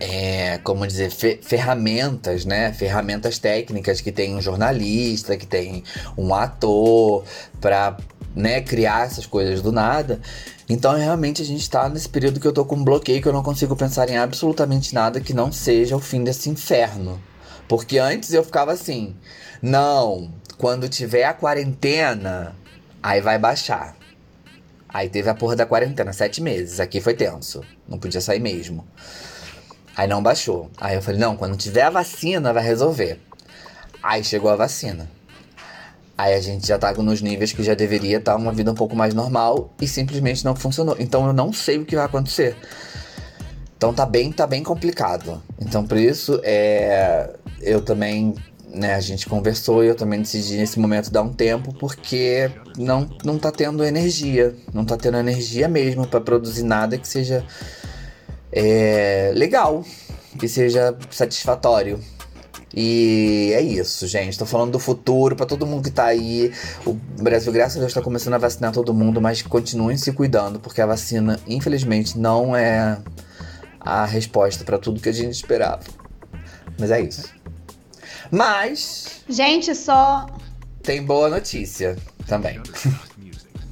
é, 0.00 0.58
como 0.58 0.84
dizer, 0.84 1.10
fe- 1.10 1.38
ferramentas, 1.40 2.44
né? 2.44 2.72
Ferramentas 2.72 3.38
técnicas 3.38 4.00
que 4.00 4.10
tem 4.10 4.34
um 4.34 4.42
jornalista, 4.42 5.36
que 5.36 5.46
tem 5.46 5.84
um 6.18 6.34
ator, 6.34 7.24
pra 7.60 7.96
né, 8.34 8.60
criar 8.60 9.06
essas 9.06 9.26
coisas 9.26 9.62
do 9.62 9.70
nada. 9.70 10.20
Então, 10.68 10.94
realmente, 10.96 11.42
a 11.42 11.44
gente 11.44 11.68
tá 11.68 11.88
nesse 11.88 12.08
período 12.08 12.40
que 12.40 12.46
eu 12.46 12.52
tô 12.52 12.64
com 12.64 12.76
um 12.76 12.84
bloqueio 12.84 13.22
que 13.22 13.28
eu 13.28 13.32
não 13.32 13.42
consigo 13.42 13.76
pensar 13.76 14.08
em 14.08 14.16
absolutamente 14.16 14.94
nada 14.94 15.20
que 15.20 15.34
não 15.34 15.52
seja 15.52 15.96
o 15.96 16.00
fim 16.00 16.24
desse 16.24 16.48
inferno. 16.48 17.20
Porque 17.68 17.98
antes 17.98 18.32
eu 18.32 18.44
ficava 18.44 18.72
assim, 18.72 19.14
não, 19.62 20.30
quando 20.58 20.88
tiver 20.88 21.24
a 21.24 21.34
quarentena, 21.34 22.54
aí 23.02 23.20
vai 23.20 23.38
baixar. 23.38 23.96
Aí 24.88 25.08
teve 25.08 25.28
a 25.28 25.34
porra 25.34 25.56
da 25.56 25.66
quarentena, 25.66 26.12
sete 26.12 26.40
meses. 26.40 26.78
Aqui 26.78 27.00
foi 27.00 27.14
tenso. 27.14 27.62
Não 27.88 27.98
podia 27.98 28.20
sair 28.20 28.40
mesmo. 28.40 28.86
Aí 29.96 30.06
não 30.06 30.22
baixou. 30.22 30.70
Aí 30.80 30.94
eu 30.94 31.02
falei, 31.02 31.20
não, 31.20 31.36
quando 31.36 31.56
tiver 31.56 31.82
a 31.82 31.90
vacina, 31.90 32.52
vai 32.52 32.62
resolver. 32.62 33.20
Aí 34.02 34.22
chegou 34.22 34.50
a 34.50 34.56
vacina. 34.56 35.10
Aí 36.16 36.34
a 36.34 36.40
gente 36.40 36.66
já 36.66 36.78
tá 36.78 36.92
nos 36.92 37.20
níveis 37.20 37.52
que 37.52 37.62
já 37.62 37.74
deveria 37.74 38.18
estar 38.18 38.36
uma 38.36 38.52
vida 38.52 38.70
um 38.70 38.74
pouco 38.74 38.94
mais 38.94 39.12
normal 39.12 39.74
e 39.80 39.88
simplesmente 39.88 40.44
não 40.44 40.54
funcionou. 40.54 40.96
Então 40.98 41.26
eu 41.26 41.32
não 41.32 41.52
sei 41.52 41.78
o 41.78 41.84
que 41.84 41.96
vai 41.96 42.04
acontecer. 42.04 42.56
Então 43.76 43.92
tá 43.92 44.06
bem, 44.06 44.30
tá 44.30 44.46
bem 44.46 44.62
complicado. 44.62 45.42
Então 45.60 45.84
por 45.84 45.98
isso 45.98 46.40
é, 46.44 47.30
eu 47.60 47.80
também, 47.80 48.34
né, 48.68 48.94
a 48.94 49.00
gente 49.00 49.28
conversou 49.28 49.82
e 49.82 49.88
eu 49.88 49.96
também 49.96 50.20
decidi 50.20 50.56
nesse 50.56 50.78
momento 50.78 51.10
dar 51.10 51.22
um 51.22 51.32
tempo 51.32 51.74
porque 51.74 52.48
não 52.78 53.10
não 53.24 53.36
tá 53.36 53.50
tendo 53.50 53.84
energia, 53.84 54.54
não 54.72 54.84
tá 54.84 54.96
tendo 54.96 55.18
energia 55.18 55.68
mesmo 55.68 56.06
pra 56.06 56.20
produzir 56.20 56.62
nada 56.62 56.96
que 56.96 57.08
seja 57.08 57.44
é, 58.52 59.32
legal, 59.34 59.84
que 60.38 60.46
seja 60.46 60.96
satisfatório. 61.10 61.98
E 62.76 63.52
é 63.54 63.60
isso, 63.62 64.06
gente. 64.06 64.36
Tô 64.38 64.44
falando 64.44 64.72
do 64.72 64.78
futuro 64.80 65.36
pra 65.36 65.46
todo 65.46 65.64
mundo 65.66 65.84
que 65.84 65.90
tá 65.90 66.06
aí. 66.06 66.52
O 66.84 66.92
Brasil, 66.92 67.52
graças 67.52 67.76
a 67.76 67.80
Deus, 67.80 67.92
tá 67.94 68.02
começando 68.02 68.34
a 68.34 68.38
vacinar 68.38 68.72
todo 68.72 68.92
mundo, 68.92 69.20
mas 69.20 69.42
continuem 69.42 69.96
se 69.96 70.10
cuidando, 70.12 70.58
porque 70.58 70.80
a 70.80 70.86
vacina, 70.86 71.38
infelizmente, 71.46 72.18
não 72.18 72.56
é 72.56 72.98
a 73.80 74.04
resposta 74.04 74.64
pra 74.64 74.78
tudo 74.78 75.00
que 75.00 75.08
a 75.08 75.12
gente 75.12 75.32
esperava. 75.34 75.82
Mas 76.78 76.90
é 76.90 77.00
isso. 77.00 77.28
Mas 78.30 79.22
Gente, 79.28 79.74
só 79.74 80.26
tem 80.82 81.02
boa 81.04 81.28
notícia 81.28 81.96
também. 82.26 82.60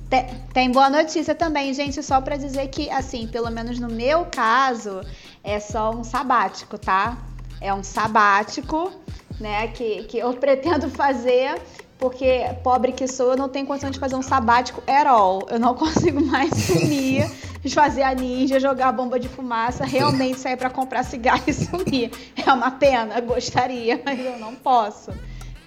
Te- 0.08 0.26
Tem 0.52 0.70
boa 0.70 0.90
notícia 0.90 1.34
também, 1.34 1.72
gente, 1.74 2.02
só 2.02 2.20
pra 2.20 2.36
dizer 2.36 2.68
que, 2.68 2.88
assim, 2.90 3.26
pelo 3.26 3.50
menos 3.50 3.78
no 3.80 3.88
meu 3.88 4.26
caso, 4.26 5.00
é 5.42 5.58
só 5.58 5.90
um 5.90 6.04
sabático, 6.04 6.76
tá? 6.78 7.16
É 7.62 7.72
um 7.72 7.82
sabático, 7.82 8.92
né, 9.40 9.68
que, 9.68 10.04
que 10.04 10.18
eu 10.18 10.34
pretendo 10.36 10.90
fazer, 10.90 11.60
porque 11.98 12.44
pobre 12.64 12.92
que 12.92 13.06
sou, 13.06 13.30
eu 13.30 13.36
não 13.36 13.48
tenho 13.48 13.64
condição 13.64 13.90
de 13.90 13.98
fazer 13.98 14.16
um 14.16 14.22
sabático 14.22 14.82
at 14.88 15.06
all. 15.06 15.46
Eu 15.48 15.60
não 15.60 15.74
consigo 15.76 16.20
mais 16.20 16.50
sumir, 16.50 17.30
fazer 17.72 18.02
a 18.02 18.12
ninja, 18.12 18.58
jogar 18.58 18.90
bomba 18.90 19.20
de 19.20 19.28
fumaça, 19.28 19.84
realmente 19.84 20.40
sair 20.40 20.56
pra 20.56 20.68
comprar 20.68 21.04
cigarro 21.04 21.44
e 21.46 21.52
sumir. 21.52 22.10
É 22.44 22.52
uma 22.52 22.72
pena, 22.72 23.20
gostaria, 23.20 24.02
mas 24.04 24.18
eu 24.18 24.36
não 24.38 24.54
posso, 24.56 25.12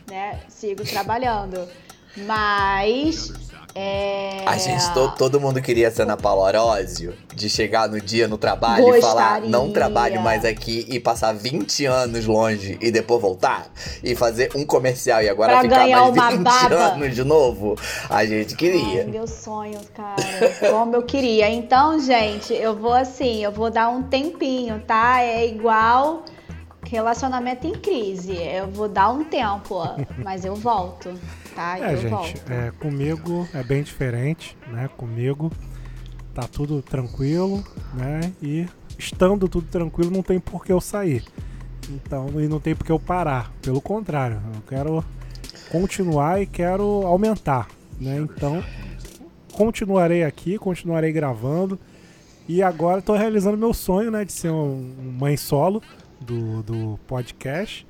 né? 0.09 0.41
Sigo 0.49 0.83
trabalhando. 0.83 1.67
Mas... 2.17 3.44
É... 3.77 4.41
A 4.45 4.57
gente, 4.57 4.89
to- 4.93 5.13
todo 5.17 5.37
mundo 5.39 5.61
queria 5.61 5.91
ser 5.91 6.03
Ana 6.03 6.15
Paula 6.15 6.47
Arósio, 6.47 7.13
de 7.35 7.49
chegar 7.49 7.89
no 7.89 7.99
dia 7.99 8.25
no 8.27 8.37
trabalho 8.37 8.95
e 8.95 9.01
falar, 9.01 9.23
Gostaria. 9.41 9.49
não 9.49 9.69
trabalho 9.71 10.21
mais 10.21 10.45
aqui 10.45 10.85
e 10.87 10.97
passar 10.97 11.33
20 11.33 11.85
anos 11.85 12.25
longe 12.25 12.77
e 12.79 12.89
depois 12.89 13.21
voltar 13.21 13.67
e 14.01 14.15
fazer 14.15 14.49
um 14.55 14.65
comercial 14.65 15.21
e 15.21 15.27
agora 15.27 15.53
Pra 15.53 15.61
ficar 15.63 15.87
mais 15.89 16.09
uma 16.15 16.31
20 16.31 16.41
baba. 16.41 16.75
anos 16.75 17.13
de 17.15 17.23
novo. 17.25 17.75
A 18.09 18.23
gente 18.25 18.51
Ai, 18.53 18.57
queria. 18.57 19.03
meu 19.05 19.27
sonho, 19.27 19.79
cara. 19.93 20.15
Como 20.71 20.95
eu 20.95 21.03
queria. 21.03 21.49
Então, 21.49 21.99
gente, 21.99 22.53
eu 22.53 22.75
vou 22.77 22.93
assim, 22.93 23.43
eu 23.43 23.51
vou 23.51 23.69
dar 23.69 23.89
um 23.89 24.03
tempinho, 24.03 24.81
tá? 24.87 25.21
É 25.21 25.45
igual 25.45 26.23
relacionamento 26.91 27.67
em 27.67 27.73
crise. 27.73 28.33
Eu 28.33 28.69
vou 28.69 28.87
dar 28.87 29.11
um 29.11 29.23
tempo, 29.23 29.81
mas 30.23 30.45
eu 30.45 30.55
volto, 30.55 31.13
tá? 31.55 31.79
É, 31.79 31.93
eu 31.93 31.97
gente, 31.97 32.09
volto. 32.09 32.51
é, 32.51 32.71
comigo 32.71 33.47
é 33.53 33.63
bem 33.63 33.83
diferente, 33.83 34.57
né? 34.67 34.89
Comigo 34.95 35.51
tá 36.33 36.43
tudo 36.43 36.81
tranquilo, 36.81 37.63
né? 37.93 38.31
E 38.41 38.67
estando 38.97 39.47
tudo 39.47 39.67
tranquilo, 39.67 40.11
não 40.11 40.23
tem 40.23 40.39
por 40.39 40.65
que 40.65 40.71
eu 40.71 40.81
sair. 40.81 41.23
Então, 41.89 42.27
e 42.41 42.47
não 42.47 42.59
tem 42.59 42.75
por 42.75 42.85
que 42.85 42.91
eu 42.91 42.99
parar. 42.99 43.51
Pelo 43.61 43.79
contrário, 43.79 44.41
eu 44.53 44.61
quero 44.67 45.05
continuar 45.71 46.41
e 46.41 46.45
quero 46.45 47.05
aumentar, 47.05 47.67
né? 47.99 48.17
Então, 48.17 48.63
continuarei 49.53 50.23
aqui, 50.23 50.57
continuarei 50.57 51.11
gravando. 51.11 51.79
E 52.47 52.61
agora 52.61 52.99
estou 52.99 53.15
realizando 53.15 53.57
meu 53.57 53.73
sonho, 53.73 54.11
né? 54.11 54.23
De 54.23 54.31
ser 54.31 54.51
um, 54.51 54.93
um 54.99 55.11
mãe 55.19 55.35
solo 55.35 55.81
do, 56.19 56.63
do 56.63 56.99
podcast. 57.07 57.85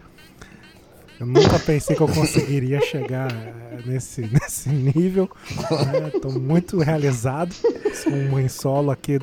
Eu 1.19 1.25
nunca 1.25 1.57
pensei 1.59 1.95
que 1.95 2.01
eu 2.01 2.07
conseguiria 2.07 2.81
chegar 2.81 3.31
eh, 3.31 3.81
nesse, 3.85 4.21
nesse 4.27 4.69
nível. 4.69 5.29
Né? 5.49 6.19
Tô 6.21 6.29
muito 6.29 6.79
realizado. 6.79 7.53
Sou 7.53 8.11
um 8.11 8.31
mãe 8.31 8.49
solo 8.49 8.91
aqui. 8.91 9.19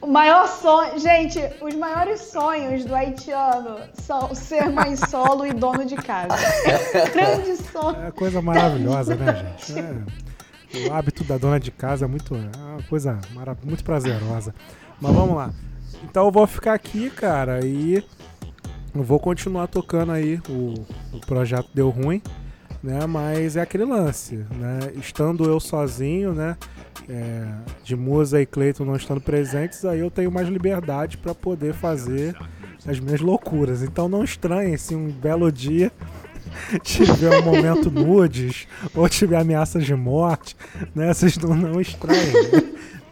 O 0.00 0.06
maior 0.06 0.46
sonho, 0.48 0.98
gente, 0.98 1.38
os 1.60 1.74
maiores 1.74 2.20
sonhos 2.20 2.84
do 2.84 2.94
haitiano 2.94 3.80
são 3.94 4.34
ser 4.34 4.70
mãe 4.70 4.96
solo 4.96 5.44
e 5.44 5.52
dono 5.52 5.84
de 5.84 5.96
casa. 5.96 6.34
É 6.34 7.04
um 7.04 7.12
grande 7.12 7.56
sonho. 7.56 8.06
É 8.06 8.10
coisa 8.10 8.40
maravilhosa, 8.40 9.14
né, 9.16 9.56
gente? 9.58 9.78
É, 9.78 10.88
o 10.88 10.92
hábito 10.94 11.24
da 11.24 11.36
dona 11.36 11.58
de 11.58 11.70
casa 11.70 12.04
é 12.04 12.08
muito, 12.08 12.34
é 12.34 12.56
uma 12.56 12.82
coisa 12.84 13.18
muito 13.62 13.84
prazerosa. 13.84 14.54
Mas 15.00 15.12
vamos 15.12 15.36
lá. 15.36 15.52
Então 16.04 16.26
eu 16.26 16.30
vou 16.30 16.46
ficar 16.46 16.74
aqui, 16.74 17.10
cara, 17.10 17.64
e 17.64 18.04
eu 18.94 19.02
vou 19.02 19.18
continuar 19.18 19.66
tocando 19.66 20.12
aí 20.12 20.40
o, 20.48 20.74
o 21.12 21.20
projeto 21.20 21.68
deu 21.74 21.90
ruim, 21.90 22.22
né? 22.82 23.06
Mas 23.06 23.56
é 23.56 23.60
aquele 23.60 23.84
lance, 23.84 24.36
né? 24.36 24.92
Estando 24.96 25.44
eu 25.44 25.60
sozinho, 25.60 26.32
né? 26.32 26.56
é, 27.10 27.44
de 27.82 27.96
Musa 27.96 28.40
e 28.40 28.46
Cleiton 28.46 28.84
não 28.84 28.94
estando 28.94 29.20
presentes, 29.20 29.84
aí 29.84 29.98
eu 29.98 30.10
tenho 30.10 30.30
mais 30.30 30.48
liberdade 30.48 31.16
para 31.18 31.34
poder 31.34 31.74
fazer 31.74 32.36
as 32.86 33.00
minhas 33.00 33.20
loucuras. 33.20 33.82
Então 33.82 34.08
não 34.08 34.22
estranhe 34.22 34.78
se 34.78 34.94
um 34.94 35.10
belo 35.10 35.50
dia 35.50 35.90
tiver 36.82 37.40
um 37.40 37.42
momento 37.42 37.90
nudes 37.92 38.68
ou 38.94 39.08
tiver 39.08 39.38
ameaças 39.38 39.84
de 39.84 39.94
morte, 39.94 40.56
né? 40.94 41.12
Vocês 41.12 41.36
não, 41.36 41.54
não 41.54 41.80
estranhem. 41.80 42.32
né? 42.32 42.62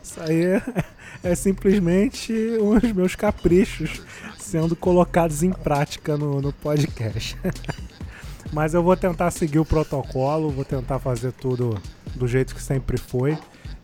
Isso 0.03 0.21
aí 0.21 0.45
é, 0.45 0.63
é 1.23 1.35
simplesmente 1.35 2.33
os 2.33 2.93
meus 2.93 3.15
caprichos 3.15 4.03
sendo 4.39 4.75
colocados 4.75 5.43
em 5.43 5.51
prática 5.51 6.17
no, 6.17 6.41
no 6.41 6.53
podcast. 6.53 7.37
Mas 8.53 8.73
eu 8.73 8.83
vou 8.83 8.97
tentar 8.97 9.31
seguir 9.31 9.59
o 9.59 9.65
protocolo, 9.65 10.51
vou 10.51 10.65
tentar 10.65 10.99
fazer 10.99 11.33
tudo 11.33 11.79
do 12.15 12.27
jeito 12.27 12.55
que 12.55 12.63
sempre 12.63 12.97
foi. 12.97 13.37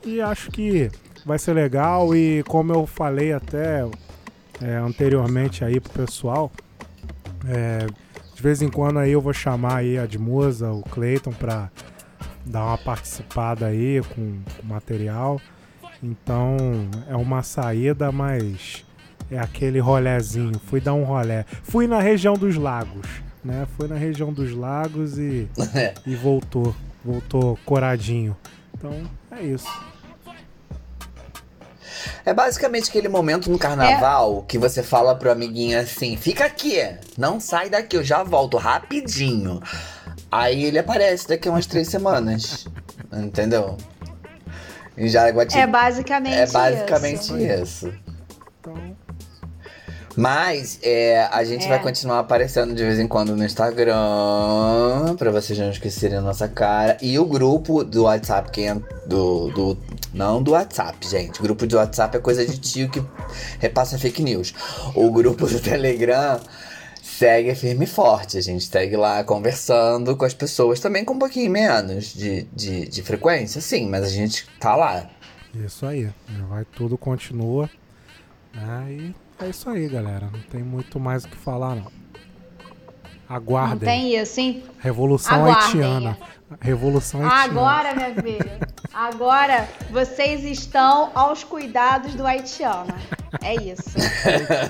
E 0.04 0.20
acho 0.20 0.50
que 0.50 0.90
vai 1.24 1.38
ser 1.38 1.52
legal. 1.52 2.14
E 2.16 2.42
como 2.44 2.72
eu 2.72 2.86
falei 2.86 3.32
até 3.32 3.86
é, 4.62 4.76
anteriormente 4.76 5.64
aí 5.64 5.80
pro 5.80 5.92
pessoal, 5.92 6.50
é, 7.46 7.86
de 8.34 8.42
vez 8.42 8.62
em 8.62 8.70
quando 8.70 8.98
aí 8.98 9.12
eu 9.12 9.20
vou 9.20 9.32
chamar 9.32 9.76
aí 9.76 9.98
a 9.98 10.04
Edmusa, 10.04 10.70
o 10.70 10.82
Clayton, 10.82 11.32
pra 11.32 11.70
dar 12.44 12.64
uma 12.64 12.78
participada 12.78 13.66
aí 13.66 14.02
com, 14.14 14.38
com 14.56 14.66
material. 14.66 15.40
Então 16.04 16.58
é 17.08 17.16
uma 17.16 17.42
saída, 17.42 18.12
mas 18.12 18.84
é 19.30 19.38
aquele 19.38 19.78
rolezinho. 19.78 20.60
Fui 20.66 20.78
dar 20.78 20.92
um 20.92 21.02
rolé. 21.02 21.46
Fui 21.62 21.86
na 21.86 21.98
região 21.98 22.34
dos 22.34 22.56
lagos, 22.56 23.06
né? 23.42 23.66
Fui 23.74 23.88
na 23.88 23.94
região 23.94 24.30
dos 24.30 24.54
lagos 24.54 25.18
e, 25.18 25.48
e 26.06 26.14
voltou. 26.14 26.76
Voltou 27.02 27.58
coradinho. 27.64 28.36
Então 28.76 28.92
é 29.30 29.42
isso. 29.42 29.68
É 32.26 32.34
basicamente 32.34 32.90
aquele 32.90 33.08
momento 33.08 33.50
no 33.50 33.58
carnaval 33.58 34.42
que 34.42 34.58
você 34.58 34.82
fala 34.82 35.14
pro 35.14 35.30
amiguinho 35.30 35.80
assim: 35.80 36.18
fica 36.18 36.44
aqui, 36.44 36.76
não 37.16 37.40
sai 37.40 37.70
daqui, 37.70 37.96
eu 37.96 38.04
já 38.04 38.22
volto 38.22 38.58
rapidinho. 38.58 39.62
Aí 40.30 40.64
ele 40.64 40.78
aparece 40.78 41.28
daqui 41.28 41.48
a 41.48 41.50
umas 41.50 41.64
três 41.64 41.88
semanas. 41.88 42.66
Entendeu? 43.12 43.78
E 44.96 45.08
já 45.08 45.26
É 45.28 45.66
basicamente 45.66 46.34
é 46.34 46.46
basicamente 46.46 47.20
isso. 47.22 47.36
isso. 47.88 47.92
Então, 48.60 48.74
Mas 50.16 50.78
é, 50.82 51.28
a 51.32 51.42
gente 51.42 51.64
É. 51.66 51.68
vai 51.68 51.82
continuar 51.82 52.20
aparecendo 52.20 52.72
de 52.72 52.84
vez 52.84 53.00
em 53.00 53.08
quando 53.08 53.34
no 53.36 53.44
Instagram, 53.44 53.96
pra 55.18 55.30
vocês 55.32 55.58
não 55.58 55.70
esquecerem 55.70 56.18
a 56.18 56.20
nossa 56.20 56.46
cara. 56.46 56.96
E 57.02 57.18
o 57.18 57.24
grupo 57.24 57.82
do 57.82 58.04
WhatsApp, 58.04 58.50
quem 58.52 58.68
é 58.70 58.74
do, 59.06 59.50
do 59.50 59.76
Não 60.12 60.40
do 60.40 60.52
WhatsApp, 60.52 60.96
gente. 61.08 61.42
Grupo 61.42 61.66
de 61.66 61.74
WhatsApp 61.74 62.16
é 62.16 62.20
coisa 62.20 62.46
de 62.46 62.56
tio 62.58 62.88
que 62.88 63.02
repassa 63.58 63.98
fake 63.98 64.22
news. 64.22 64.54
O 64.94 65.10
grupo 65.10 65.48
do 65.48 65.58
Telegram 65.58 66.38
segue 67.24 67.54
firme 67.54 67.84
e 67.84 67.88
forte. 67.88 68.36
A 68.36 68.40
gente 68.42 68.66
segue 68.66 68.96
lá 68.96 69.24
conversando 69.24 70.14
com 70.14 70.26
as 70.26 70.34
pessoas, 70.34 70.78
também 70.78 71.04
com 71.06 71.14
um 71.14 71.18
pouquinho 71.18 71.50
menos 71.50 72.12
de, 72.12 72.42
de, 72.52 72.86
de 72.86 73.02
frequência, 73.02 73.62
sim, 73.62 73.88
mas 73.88 74.04
a 74.04 74.08
gente 74.08 74.46
tá 74.60 74.76
lá. 74.76 75.08
Isso 75.54 75.86
aí. 75.86 76.10
Vai 76.50 76.66
tudo, 76.66 76.98
continua. 76.98 77.70
né? 78.52 78.86
E 78.90 79.14
é 79.42 79.48
isso 79.48 79.70
aí, 79.70 79.88
galera. 79.88 80.28
Não 80.30 80.40
tem 80.50 80.62
muito 80.62 81.00
mais 81.00 81.24
o 81.24 81.28
que 81.28 81.36
falar, 81.36 81.76
não. 81.76 81.84
Não 81.84 83.36
Aguardem. 83.36 83.78
tem 83.88 84.16
isso, 84.20 84.38
hein? 84.38 84.62
Revolução 84.80 85.46
Aguardem. 85.46 85.82
haitiana. 85.82 86.18
Revolução 86.60 87.22
haitiana. 87.22 87.44
Agora, 87.44 87.94
minha 87.94 88.14
filha, 88.14 88.60
agora 88.92 89.66
vocês 89.90 90.44
estão 90.44 91.10
aos 91.14 91.42
cuidados 91.42 92.14
do 92.14 92.26
haitiano. 92.26 92.92
É 93.42 93.54
isso. 93.54 93.82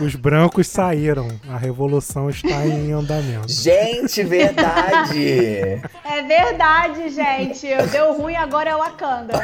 Os 0.04 0.14
brancos 0.14 0.66
saíram. 0.68 1.28
A 1.49 1.56
revolução 1.56 2.28
está 2.30 2.64
em 2.66 2.92
andamento. 2.92 3.49
Gente, 3.50 4.23
verdade! 4.23 5.83
É 6.04 6.23
verdade, 6.23 7.09
gente. 7.11 7.66
Deu 7.90 8.12
ruim, 8.16 8.37
agora 8.37 8.71
é 8.71 8.76
Wakanda. 8.76 9.35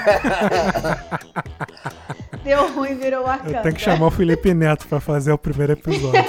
Deu 2.42 2.72
ruim, 2.72 2.94
virou 2.96 3.24
Wakanda. 3.24 3.58
Eu 3.58 3.62
tenho 3.62 3.74
que 3.74 3.80
chamar 3.82 4.06
o 4.06 4.10
Felipe 4.10 4.54
Neto 4.54 4.86
pra 4.88 5.00
fazer 5.00 5.32
o 5.32 5.38
primeiro 5.38 5.72
episódio. 5.72 6.24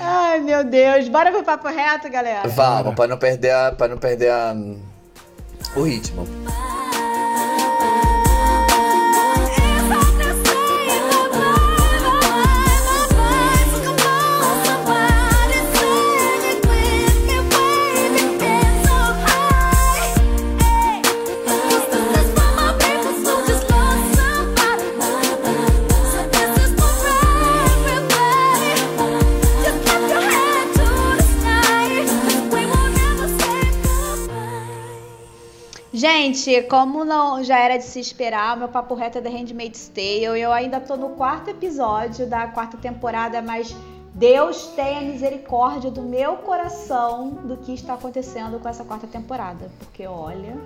Ai, 0.00 0.40
meu 0.40 0.64
Deus. 0.64 1.08
Bora 1.08 1.30
pro 1.30 1.44
papo 1.44 1.68
reto, 1.68 2.08
galera. 2.10 2.48
Vamos, 2.48 2.94
pra 2.94 3.06
não 3.06 3.18
perder, 3.18 3.50
a, 3.52 3.72
pra 3.72 3.88
não 3.88 3.98
perder 3.98 4.30
a- 4.30 4.54
o 5.76 5.82
ritmo. 5.82 6.26
Gente, 36.44 36.62
como 36.68 37.04
não 37.04 37.42
já 37.44 37.58
era 37.58 37.76
de 37.76 37.84
se 37.84 38.00
esperar, 38.00 38.56
meu 38.56 38.68
papo 38.68 38.94
reto 38.94 39.18
é 39.18 39.20
The 39.20 39.28
Handmaid's 39.28 39.88
Tale. 39.88 40.40
Eu 40.40 40.52
ainda 40.52 40.80
tô 40.80 40.96
no 40.96 41.10
quarto 41.10 41.50
episódio 41.50 42.26
da 42.26 42.46
quarta 42.48 42.76
temporada, 42.76 43.40
mas 43.40 43.74
Deus 44.14 44.66
tenha 44.74 45.00
misericórdia 45.00 45.90
do 45.90 46.02
meu 46.02 46.34
coração 46.36 47.30
do 47.44 47.56
que 47.56 47.72
está 47.74 47.94
acontecendo 47.94 48.58
com 48.60 48.68
essa 48.68 48.84
quarta 48.84 49.06
temporada. 49.06 49.70
Porque 49.78 50.06
olha. 50.06 50.56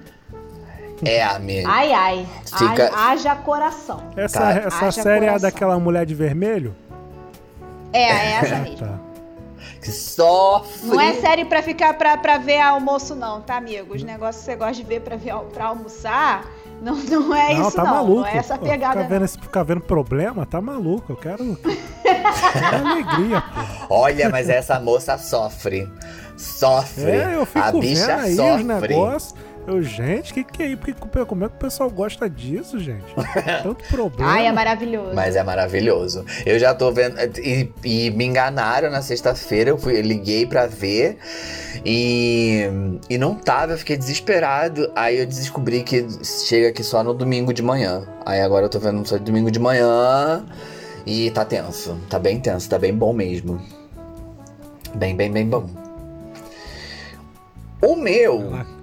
É, 1.04 1.22
amiga. 1.22 1.68
Ai, 1.68 1.92
ai. 1.92 2.26
Fica- 2.44 2.90
Ai, 2.94 3.12
haja 3.14 3.36
coração. 3.36 4.00
Essa, 4.16 4.40
Tá. 4.40 4.50
essa 4.52 4.86
Haja 4.86 5.02
série 5.02 5.26
é 5.26 5.28
a 5.28 5.32
coração. 5.32 5.50
daquela 5.50 5.78
mulher 5.78 6.06
de 6.06 6.14
vermelho? 6.14 6.74
É, 7.92 8.02
é 8.02 8.32
essa 8.32 8.56
mesmo. 8.56 8.78
Tá. 8.78 8.98
Que 9.86 9.92
sofre. 9.92 10.88
Não 10.88 11.00
é 11.00 11.12
série 11.14 11.44
pra 11.44 11.62
ficar 11.62 11.94
pra, 11.94 12.16
pra 12.16 12.38
ver 12.38 12.58
almoço, 12.60 13.14
não, 13.14 13.40
tá, 13.40 13.56
amigos? 13.56 14.02
Negócio 14.02 14.40
que 14.40 14.44
você 14.46 14.56
gosta 14.56 14.74
de 14.74 14.82
ver 14.82 15.00
pra, 15.00 15.14
ver, 15.14 15.32
pra 15.54 15.66
almoçar, 15.66 16.44
não, 16.82 16.96
não 16.96 17.32
é 17.36 17.54
não, 17.54 17.68
isso, 17.68 17.76
tá 17.76 17.84
não. 17.84 17.90
maluco. 17.94 18.20
Não 18.22 18.26
é 18.26 18.36
essa 18.36 18.58
Pô, 18.58 18.64
pegada. 18.66 18.94
Ficar 18.96 19.08
vendo, 19.08 19.24
esse- 19.24 19.38
ficar 19.38 19.62
vendo 19.62 19.80
problema, 19.82 20.44
tá 20.44 20.60
maluco. 20.60 21.12
Eu 21.12 21.16
quero, 21.16 21.56
quero 22.02 22.76
alegria, 22.88 23.40
pô. 23.88 23.94
Olha, 23.94 24.28
mas 24.28 24.48
essa 24.48 24.80
moça 24.80 25.16
sofre. 25.18 25.88
Sofre. 26.36 27.10
É, 27.12 27.34
eu 27.36 27.46
fico 27.46 27.58
a 27.60 27.70
vendo 27.70 27.80
bicha 27.80 28.16
aí 28.16 28.30
os 28.32 28.36
sofre. 28.36 28.64
negócios. 28.64 29.34
Eu, 29.66 29.82
gente, 29.82 30.32
que 30.32 30.44
que 30.44 30.62
é 30.62 30.66
isso? 30.68 30.78
Porque, 30.78 31.24
como 31.24 31.44
é 31.44 31.48
que 31.48 31.56
o 31.56 31.58
pessoal 31.58 31.90
gosta 31.90 32.30
disso, 32.30 32.78
gente? 32.78 33.04
Tanto 33.64 33.84
problema. 33.88 34.30
Ai, 34.30 34.46
é 34.46 34.52
maravilhoso. 34.52 35.12
Mas 35.12 35.34
é 35.34 35.42
maravilhoso. 35.42 36.24
Eu 36.44 36.56
já 36.56 36.72
tô 36.72 36.92
vendo. 36.92 37.16
E, 37.38 37.72
e 37.84 38.10
me 38.10 38.24
enganaram 38.24 38.90
na 38.90 39.02
sexta-feira. 39.02 39.70
Eu, 39.70 39.78
fui, 39.78 39.98
eu 39.98 40.02
liguei 40.02 40.46
pra 40.46 40.68
ver. 40.68 41.18
E, 41.84 42.62
e 43.10 43.18
não 43.18 43.34
tava, 43.34 43.72
eu 43.72 43.78
fiquei 43.78 43.96
desesperado. 43.96 44.90
Aí 44.94 45.18
eu 45.18 45.26
descobri 45.26 45.82
que 45.82 46.06
chega 46.22 46.68
aqui 46.68 46.84
só 46.84 47.02
no 47.02 47.12
domingo 47.12 47.52
de 47.52 47.62
manhã. 47.62 48.06
Aí 48.24 48.40
agora 48.40 48.66
eu 48.66 48.70
tô 48.70 48.78
vendo 48.78 49.04
só 49.04 49.18
domingo 49.18 49.50
de 49.50 49.58
manhã. 49.58 50.46
E 51.04 51.30
tá 51.32 51.44
tenso. 51.44 51.98
Tá 52.08 52.20
bem 52.20 52.38
tenso, 52.38 52.70
tá 52.70 52.78
bem 52.78 52.94
bom 52.94 53.12
mesmo. 53.12 53.60
Bem, 54.94 55.16
bem, 55.16 55.32
bem 55.32 55.46
bom. 55.48 55.68
O 57.82 57.96
meu. 57.96 58.75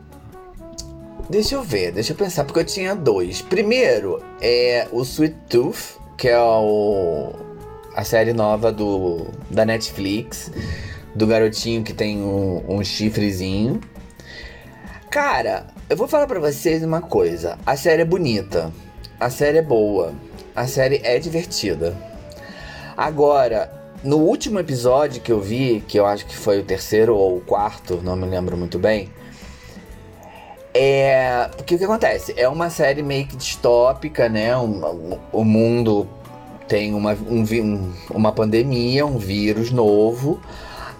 Deixa 1.30 1.56
eu 1.56 1.64
ver, 1.64 1.94
deixa 1.94 2.12
eu 2.12 2.18
pensar, 2.18 2.44
porque 2.44 2.60
eu 2.60 2.66
tinha 2.66 2.94
dois. 2.94 3.42
Primeiro 3.42 4.22
é 4.42 4.88
o 4.92 5.02
Sweet 5.04 5.36
Tooth, 5.50 5.98
que 6.18 6.28
é 6.28 6.38
o, 6.38 7.32
a 7.96 8.04
série 8.04 8.34
nova 8.34 8.72
do, 8.72 9.28
da 9.50 9.66
Netflix, 9.66 10.52
do 11.16 11.26
garotinho 11.26 11.82
que 11.82 11.94
tem 11.94 12.22
um, 12.22 12.64
um 12.68 12.84
chifrezinho. 12.84 13.80
Cara, 15.10 15.68
eu 15.90 15.96
vou 15.96 16.10
falar 16.10 16.28
pra 16.28 16.42
vocês 16.42 16.84
uma 16.84 17.02
coisa: 17.02 17.58
a 17.66 17.78
série 17.78 18.02
é 18.02 18.06
bonita, 18.06 18.72
a 19.18 19.30
série 19.30 19.60
é 19.60 19.62
boa, 19.62 20.14
a 20.54 20.68
série 20.68 21.00
é 21.04 21.18
divertida. 21.20 21.96
Agora, 22.98 23.72
no 24.04 24.18
último 24.18 24.60
episódio 24.60 25.22
que 25.22 25.32
eu 25.32 25.40
vi, 25.40 25.82
que 25.88 25.98
eu 25.98 26.06
acho 26.06 26.26
que 26.26 26.36
foi 26.36 26.60
o 26.60 26.64
terceiro 26.64 27.16
ou 27.16 27.38
o 27.38 27.42
quarto, 27.42 28.02
não 28.04 28.18
me 28.18 28.26
lembro 28.26 28.58
muito 28.58 28.78
bem. 28.78 29.10
É. 30.74 31.50
Porque 31.56 31.76
o 31.76 31.78
que 31.78 31.84
acontece? 31.84 32.34
É 32.38 32.48
uma 32.50 32.70
série 32.70 33.04
meio 33.04 33.26
que 33.28 33.36
distópica, 33.36 34.28
né? 34.28 34.56
Um- 34.58 34.86
um- 34.86 35.20
o 35.32 35.44
mundo 35.44 36.08
tem 36.68 36.94
uma, 36.94 37.14
um 37.30 37.44
um- 37.44 37.92
uma 38.10 38.32
pandemia, 38.32 39.06
um 39.06 39.18
vírus 39.18 39.70
novo, 39.72 40.40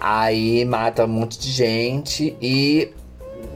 aí 0.00 0.64
mata 0.64 1.04
um 1.04 1.08
monte 1.08 1.38
de 1.38 1.50
gente 1.50 2.36
e 2.40 2.92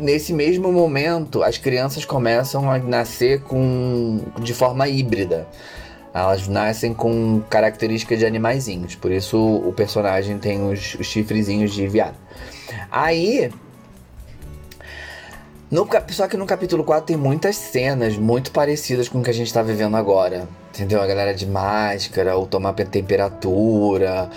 nesse 0.01 0.33
mesmo 0.33 0.73
momento 0.73 1.43
as 1.43 1.59
crianças 1.59 2.05
começam 2.05 2.71
a 2.71 2.79
nascer 2.79 3.43
com 3.43 4.21
de 4.41 4.55
forma 4.55 4.89
híbrida. 4.89 5.47
Elas 6.13 6.49
nascem 6.49 6.95
com 6.95 7.43
características 7.49 8.19
de 8.19 8.27
animaizinhos, 8.27 8.95
por 8.97 9.13
isso 9.13 9.39
o 9.39 9.73
personagem 9.73 10.39
tem 10.39 10.67
os, 10.67 10.97
os 10.99 11.07
chifrezinhos 11.07 11.73
de 11.73 11.87
viado. 11.87 12.17
Aí 12.91 13.51
no, 15.71 15.87
só 16.11 16.27
que 16.27 16.37
no 16.37 16.47
capítulo 16.47 16.83
4 16.85 17.07
tem 17.07 17.17
muitas 17.17 17.57
cenas 17.57 18.17
muito 18.17 18.51
parecidas 18.51 19.09
com 19.09 19.21
o 19.21 19.23
que 19.23 19.31
a 19.31 19.35
gente 19.35 19.53
tá 19.53 19.63
vivendo 19.63 19.97
agora. 19.97 20.49
Entendeu? 20.75 21.03
A 21.03 21.07
galera 21.07 21.35
de 21.35 21.47
máscara, 21.47 22.37
ou 22.37 22.47
tomar 22.47 22.73
pe- 22.73 22.85
temperatura. 22.85 24.31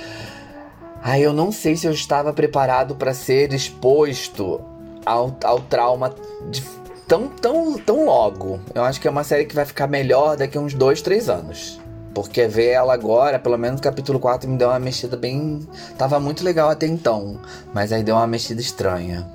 Aí 1.04 1.22
eu 1.24 1.34
não 1.34 1.52
sei 1.52 1.76
se 1.76 1.86
eu 1.88 1.92
estava 1.92 2.34
preparado 2.34 2.96
para 2.96 3.14
ser 3.14 3.54
exposto 3.54 4.62
ao, 5.06 5.36
ao 5.44 5.60
trauma 5.60 6.14
de- 6.50 6.64
tão, 7.08 7.28
tão, 7.28 7.78
tão 7.78 8.06
logo. 8.06 8.60
Eu 8.74 8.84
acho 8.84 9.00
que 9.00 9.08
é 9.08 9.12
uma 9.12 9.24
série 9.24 9.46
que 9.46 9.56
vai 9.56 9.66
ficar 9.66 9.88
melhor 9.88 10.36
daqui 10.38 10.58
a 10.58 10.62
uns 10.62 10.74
dois, 10.74 11.02
três 11.02 11.30
anos. 11.30 11.80
Porque 12.14 12.46
ver 12.48 12.72
ela 12.72 12.94
agora, 12.94 13.40
pelo 13.40 13.58
menos 13.58 13.78
no 13.80 13.84
capítulo 13.84 14.20
4, 14.20 14.50
me 14.50 14.58
deu 14.58 14.68
uma 14.68 14.80
mexida 14.80 15.16
bem. 15.16 15.66
Tava 15.98 16.20
muito 16.20 16.44
legal 16.44 16.70
até 16.70 16.86
então. 16.86 17.40
Mas 17.74 17.92
aí 17.94 18.04
deu 18.04 18.16
uma 18.16 18.28
mexida 18.28 18.60
estranha. 18.60 19.26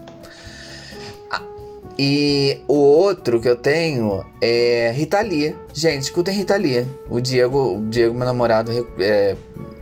E 1.99 2.61
o 2.69 2.75
outro 2.75 3.41
que 3.41 3.49
eu 3.49 3.57
tenho 3.57 4.25
é 4.41 4.93
Rita 4.95 5.21
Lee. 5.21 5.57
Gente, 5.73 6.03
escutem 6.03 6.35
Rita 6.35 6.57
Lee. 6.57 6.87
O 7.09 7.21
Diego, 7.21 7.79
o 7.79 7.87
Diego 7.89 8.15
meu 8.15 8.27
namorado, 8.27 8.71
é, 8.99 9.35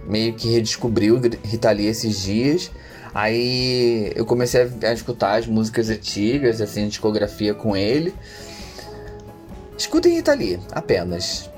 meio 0.06 0.34
que 0.34 0.48
redescobriu 0.48 1.20
Rita 1.42 1.70
Lee 1.72 1.86
esses 1.86 2.22
dias. 2.22 2.70
Aí 3.12 4.12
eu 4.14 4.24
comecei 4.24 4.62
a, 4.62 4.88
a 4.88 4.92
escutar 4.92 5.38
as 5.38 5.46
músicas 5.46 5.88
antigas, 5.88 6.60
assim, 6.60 6.86
discografia 6.86 7.52
com 7.52 7.76
ele. 7.76 8.14
Escutem 9.76 10.14
Rita 10.14 10.34
Lee, 10.34 10.60
apenas. 10.72 11.50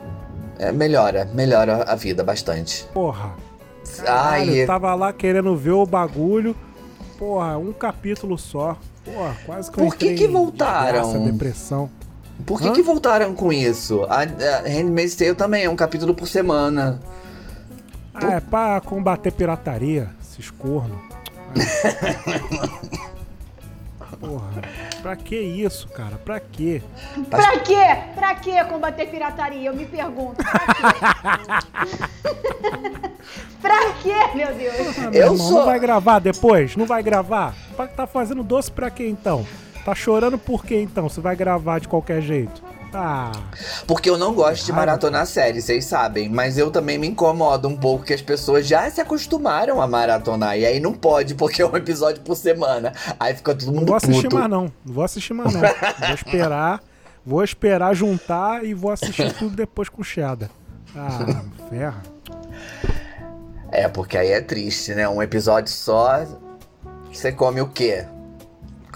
É, 0.58 0.72
melhora, 0.72 1.28
melhora 1.34 1.84
a 1.86 1.94
vida 1.94 2.24
bastante. 2.24 2.86
Porra. 2.94 3.34
Caralho, 3.98 4.50
Ai, 4.50 4.62
eu 4.62 4.66
tava 4.66 4.94
lá 4.94 5.12
querendo 5.12 5.54
ver 5.54 5.72
o 5.72 5.86
bagulho. 5.86 6.56
Porra, 7.18 7.56
um 7.58 7.72
capítulo 7.72 8.36
só. 8.38 8.76
Porra, 9.04 9.36
quase 9.46 9.70
que 9.70 9.76
Por 9.78 9.96
que 9.96 10.14
que 10.14 10.26
voltaram? 10.28 11.02
desgraça, 11.02 11.18
depressão. 11.32 11.90
por 12.44 12.60
que, 12.60 12.68
Hã? 12.68 12.72
que 12.72 12.82
voltaram 12.82 13.34
com 13.34 13.52
isso? 13.52 14.04
A, 14.04 14.22
a 14.22 14.68
Handmaid's 14.68 15.14
Tale 15.16 15.34
também 15.34 15.64
é 15.64 15.70
um 15.70 15.76
capítulo 15.76 16.14
por 16.14 16.26
semana. 16.28 17.00
Ah, 18.14 18.32
é 18.34 18.40
pra 18.40 18.80
combater 18.80 19.30
pirataria, 19.32 20.10
esses 20.20 20.50
cornos. 20.50 20.98
Porra, 24.26 24.62
pra 25.02 25.16
que 25.16 25.36
isso, 25.36 25.88
cara? 25.88 26.16
Pra 26.16 26.40
quê? 26.40 26.82
Pra 27.30 27.58
quê? 27.60 27.96
Pra 28.14 28.34
quê 28.34 28.64
combater 28.64 29.06
pirataria? 29.06 29.68
Eu 29.68 29.74
me 29.76 29.86
pergunto. 29.86 30.36
Pra 30.42 30.58
quê? 30.74 31.96
pra 33.62 33.92
quê, 34.02 34.14
meu 34.34 34.54
Deus? 34.54 34.98
Ah, 34.98 35.10
meu 35.10 35.12
Eu 35.12 35.32
irmão, 35.32 35.36
sou- 35.48 35.58
Não 35.60 35.66
vai 35.66 35.78
gravar 35.78 36.18
depois? 36.18 36.76
Não 36.76 36.86
vai 36.86 37.02
gravar? 37.02 37.54
Pra- 37.76 37.86
Tá 37.86 38.06
fazendo 38.06 38.42
doce 38.42 38.70
pra 38.70 38.90
quê 38.90 39.08
então? 39.08 39.46
Tá 39.84 39.94
chorando 39.94 40.36
por 40.38 40.64
quê 40.64 40.80
então? 40.82 41.08
Você 41.08 41.20
vai 41.20 41.36
gravar 41.36 41.78
de 41.78 41.86
qualquer 41.88 42.20
jeito? 42.20 42.62
Ah, 42.94 43.32
Porque 43.86 44.08
eu 44.08 44.16
não 44.16 44.32
gosto 44.32 44.64
de 44.64 44.72
maratonar 44.72 45.26
série, 45.26 45.60
vocês 45.60 45.84
sabem. 45.84 46.28
Mas 46.28 46.56
eu 46.56 46.70
também 46.70 46.96
me 46.96 47.06
incomodo 47.06 47.68
um 47.68 47.76
pouco 47.76 48.04
que 48.04 48.14
as 48.14 48.22
pessoas 48.22 48.66
já 48.66 48.90
se 48.90 49.00
acostumaram 49.00 49.82
a 49.82 49.86
maratonar. 49.86 50.58
E 50.58 50.64
aí 50.64 50.80
não 50.80 50.92
pode, 50.94 51.34
porque 51.34 51.60
é 51.62 51.66
um 51.66 51.76
episódio 51.76 52.22
por 52.22 52.36
semana. 52.36 52.92
Aí 53.20 53.34
fica 53.34 53.54
todo 53.54 53.66
não 53.66 53.74
mundo 53.80 53.86
vou 53.88 53.96
assistir 53.96 54.22
puto. 54.22 54.36
mais 54.36 54.50
não. 54.50 54.72
Não 54.84 54.94
vou 54.94 55.04
assistir 55.04 55.34
mais 55.34 55.52
não. 55.52 55.60
Vou 55.60 56.14
esperar. 56.14 56.80
Vou 57.24 57.42
esperar 57.44 57.94
juntar 57.94 58.64
e 58.64 58.72
vou 58.72 58.90
assistir 58.92 59.32
tudo 59.34 59.54
depois 59.56 59.88
com 59.88 60.02
Cheddar. 60.02 60.48
Ah, 60.96 61.42
ferra. 61.68 62.02
É, 63.70 63.88
porque 63.88 64.16
aí 64.16 64.30
é 64.30 64.40
triste, 64.40 64.94
né? 64.94 65.08
Um 65.08 65.20
episódio 65.20 65.70
só, 65.72 66.24
você 67.12 67.32
come 67.32 67.60
o 67.60 67.68
quê? 67.68 68.06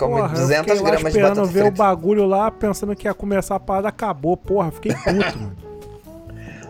Come 0.01 0.15
Porra, 0.17 0.29
eu 0.35 0.41
200 0.41 0.65
fiquei 0.67 0.75
lá 0.75 0.83
gramas 0.91 1.01
de 1.03 1.09
esperando 1.09 1.29
batata 1.37 1.53
ver 1.53 1.61
o 1.61 1.67
frita. 1.67 1.77
bagulho 1.83 2.27
lá, 2.27 2.51
pensando 2.51 2.97
que 2.97 3.07
ia 3.07 3.15
começar 3.15 3.55
a 3.57 3.61
parada, 3.61 3.89
acabou. 3.89 4.37
Porra, 4.37 4.71
fiquei 4.73 4.93
puto, 4.95 5.39
mano. 5.39 5.57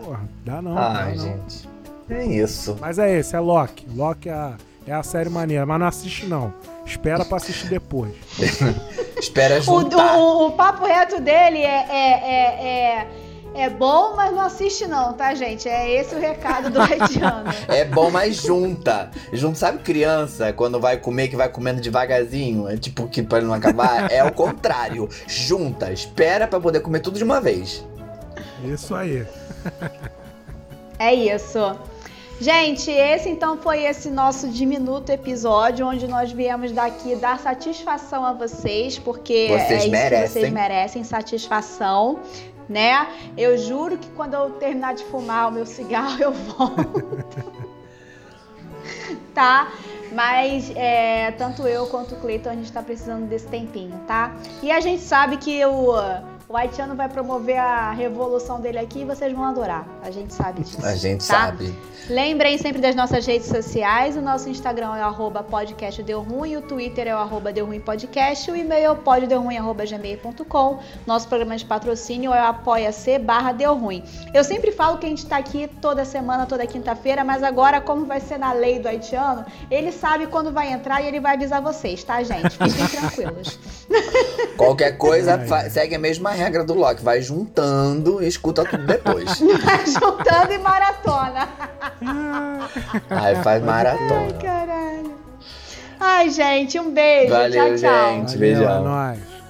Porra, 0.03 0.19
dá 0.45 0.61
não, 0.61 0.75
dá 0.75 0.91
Ai, 1.05 1.15
não. 1.15 1.23
gente. 1.23 1.69
É 2.09 2.25
isso. 2.25 2.77
Mas 2.79 2.99
é 2.99 3.17
esse, 3.17 3.35
é 3.35 3.39
Loki. 3.39 3.87
Loki 3.95 4.27
é 4.29 4.33
a, 4.33 4.53
é 4.85 4.93
a 4.93 5.01
série 5.03 5.29
maneira, 5.29 5.65
mas 5.65 5.79
não 5.79 5.87
assiste 5.87 6.25
não. 6.25 6.53
Espera 6.85 7.23
pra 7.23 7.37
assistir 7.37 7.67
depois. 7.69 8.11
Espera 9.17 9.59
O, 9.59 9.61
juntar. 9.61 10.17
o- 10.17 10.47
o 10.47 10.51
papo 10.51 10.85
reto 10.85 11.21
dele 11.21 11.59
é, 11.59 11.85
é, 11.89 12.67
é, 12.67 13.07
é, 13.53 13.69
bom, 13.69 14.15
mas 14.15 14.31
não 14.31 14.41
assiste 14.41 14.87
não, 14.87 15.13
tá, 15.13 15.33
gente? 15.35 15.67
É 15.67 15.89
esse 15.91 16.15
o 16.15 16.19
recado 16.19 16.69
do 16.69 16.79
haitiano. 16.81 17.51
É 17.67 17.85
bom, 17.85 18.09
mas 18.09 18.35
junta. 18.37 19.11
Junta, 19.33 19.55
sabe 19.57 19.79
criança, 19.79 20.51
quando 20.53 20.79
vai 20.79 20.97
comer, 20.97 21.27
que 21.27 21.35
vai 21.35 21.49
comendo 21.49 21.81
devagarzinho? 21.81 22.67
É 22.67 22.77
tipo 22.77 23.07
que 23.07 23.21
pra 23.21 23.41
não 23.41 23.53
acabar. 23.53 24.11
É 24.11 24.23
o 24.23 24.31
contrário. 24.31 25.09
Junta, 25.27 25.91
espera 25.91 26.47
pra 26.47 26.59
poder 26.59 26.79
comer 26.81 26.99
tudo 26.99 27.17
de 27.17 27.23
uma 27.23 27.39
vez. 27.41 27.85
Isso 28.63 28.93
aí. 28.95 29.25
É 30.99 31.13
isso. 31.13 31.59
Gente, 32.39 32.89
esse 32.89 33.29
então 33.29 33.55
foi 33.57 33.83
esse 33.83 34.09
nosso 34.09 34.47
diminuto 34.49 35.11
episódio, 35.11 35.85
onde 35.85 36.07
nós 36.07 36.31
viemos 36.31 36.71
daqui 36.71 37.15
dar 37.15 37.37
satisfação 37.39 38.25
a 38.25 38.33
vocês, 38.33 38.97
porque 38.97 39.47
Vocês 39.47 39.69
é 39.71 39.75
isso 39.75 39.85
que 39.85 39.91
merecem. 39.91 40.27
vocês 40.27 40.51
merecem, 40.51 41.03
satisfação, 41.03 42.19
né? 42.71 43.07
Eu 43.37 43.57
juro 43.57 43.97
que 43.97 44.09
quando 44.11 44.33
eu 44.33 44.51
terminar 44.51 44.95
de 44.95 45.03
fumar 45.03 45.49
o 45.49 45.51
meu 45.51 45.65
cigarro, 45.65 46.21
eu 46.21 46.31
volto. 46.31 47.25
tá? 49.35 49.71
Mas 50.11 50.71
é, 50.75 51.31
tanto 51.31 51.67
eu 51.67 51.87
quanto 51.87 52.15
o 52.15 52.17
Cleiton, 52.19 52.49
a 52.49 52.55
gente 52.55 52.71
tá 52.71 52.81
precisando 52.81 53.27
desse 53.27 53.47
tempinho, 53.47 53.97
tá? 54.07 54.35
E 54.61 54.71
a 54.71 54.79
gente 54.79 55.01
sabe 55.01 55.37
que 55.37 55.63
o, 55.65 55.93
o 56.51 56.57
haitiano 56.57 56.95
vai 56.95 57.07
promover 57.07 57.57
a 57.57 57.91
revolução 57.91 58.59
dele 58.59 58.77
aqui 58.77 58.99
e 58.99 59.05
vocês 59.05 59.31
vão 59.31 59.45
adorar. 59.45 59.87
A 60.03 60.11
gente 60.11 60.33
sabe 60.33 60.63
disso. 60.63 60.85
A 60.85 60.95
gente 60.95 61.25
tá? 61.25 61.45
sabe. 61.45 61.73
Lembrem 62.09 62.57
sempre 62.57 62.81
das 62.81 62.93
nossas 62.93 63.25
redes 63.25 63.47
sociais. 63.47 64.17
O 64.17 64.21
nosso 64.21 64.49
Instagram 64.49 64.97
é 64.97 65.01
o 65.01 65.05
arroba 65.05 65.43
podcast 65.43 66.03
deu 66.03 66.21
ruim, 66.21 66.57
o 66.57 66.61
Twitter 66.61 67.07
é 67.07 67.15
o 67.15 67.19
arroba 67.19 67.53
deu 67.53 67.65
ruim 67.65 67.79
podcast, 67.79 68.51
o 68.51 68.55
e-mail 68.55 68.85
é 68.85 68.91
o 68.91 68.97
poddeuruim.gmail.com. 68.97 70.79
Nosso 71.07 71.27
programa 71.29 71.55
de 71.55 71.63
patrocínio 71.63 72.33
é 72.33 72.41
o 72.41 72.45
apoia-se 72.47 73.17
barra 73.17 73.53
deu 73.53 73.73
ruim. 73.75 74.03
Eu 74.33 74.43
sempre 74.43 74.73
falo 74.73 74.97
que 74.97 75.05
a 75.05 75.09
gente 75.09 75.25
tá 75.25 75.37
aqui 75.37 75.69
toda 75.79 76.03
semana, 76.03 76.45
toda 76.45 76.67
quinta-feira, 76.67 77.23
mas 77.23 77.43
agora, 77.43 77.79
como 77.79 78.05
vai 78.05 78.19
ser 78.19 78.37
na 78.37 78.51
lei 78.51 78.77
do 78.77 78.89
haitiano, 78.89 79.45
ele 79.69 79.91
sabe 79.93 80.27
quando 80.27 80.51
vai 80.51 80.73
entrar 80.73 81.01
e 81.01 81.07
ele 81.07 81.21
vai 81.21 81.35
avisar 81.35 81.61
vocês, 81.61 82.03
tá, 82.03 82.21
gente? 82.23 82.49
Fiquem 82.49 82.87
tranquilos. 82.99 83.57
Qualquer 84.57 84.97
coisa, 84.97 85.39
segue 85.69 85.95
a 85.95 85.99
mesma 85.99 86.31
regra 86.31 86.40
do 86.65 86.73
Loki. 86.73 87.03
Vai 87.03 87.21
juntando 87.21 88.21
e 88.21 88.27
escuta 88.27 88.63
tudo 88.65 88.85
depois. 88.85 89.37
Juntando 89.85 90.53
e 90.53 90.57
maratona. 90.57 91.49
Aí 93.09 93.35
faz 93.43 93.63
maratona. 93.63 94.33
Caralho. 94.41 95.15
Ai, 95.99 96.29
gente, 96.29 96.79
um 96.79 96.91
beijo. 96.91 97.31
Valeu, 97.31 97.51
tchau, 97.51 97.77
tchau. 97.77 98.09
gente. 98.09 98.25
Valeu, 98.25 98.39
beijão. 98.39 98.77
É 98.77 98.83
nóis. 98.83 99.40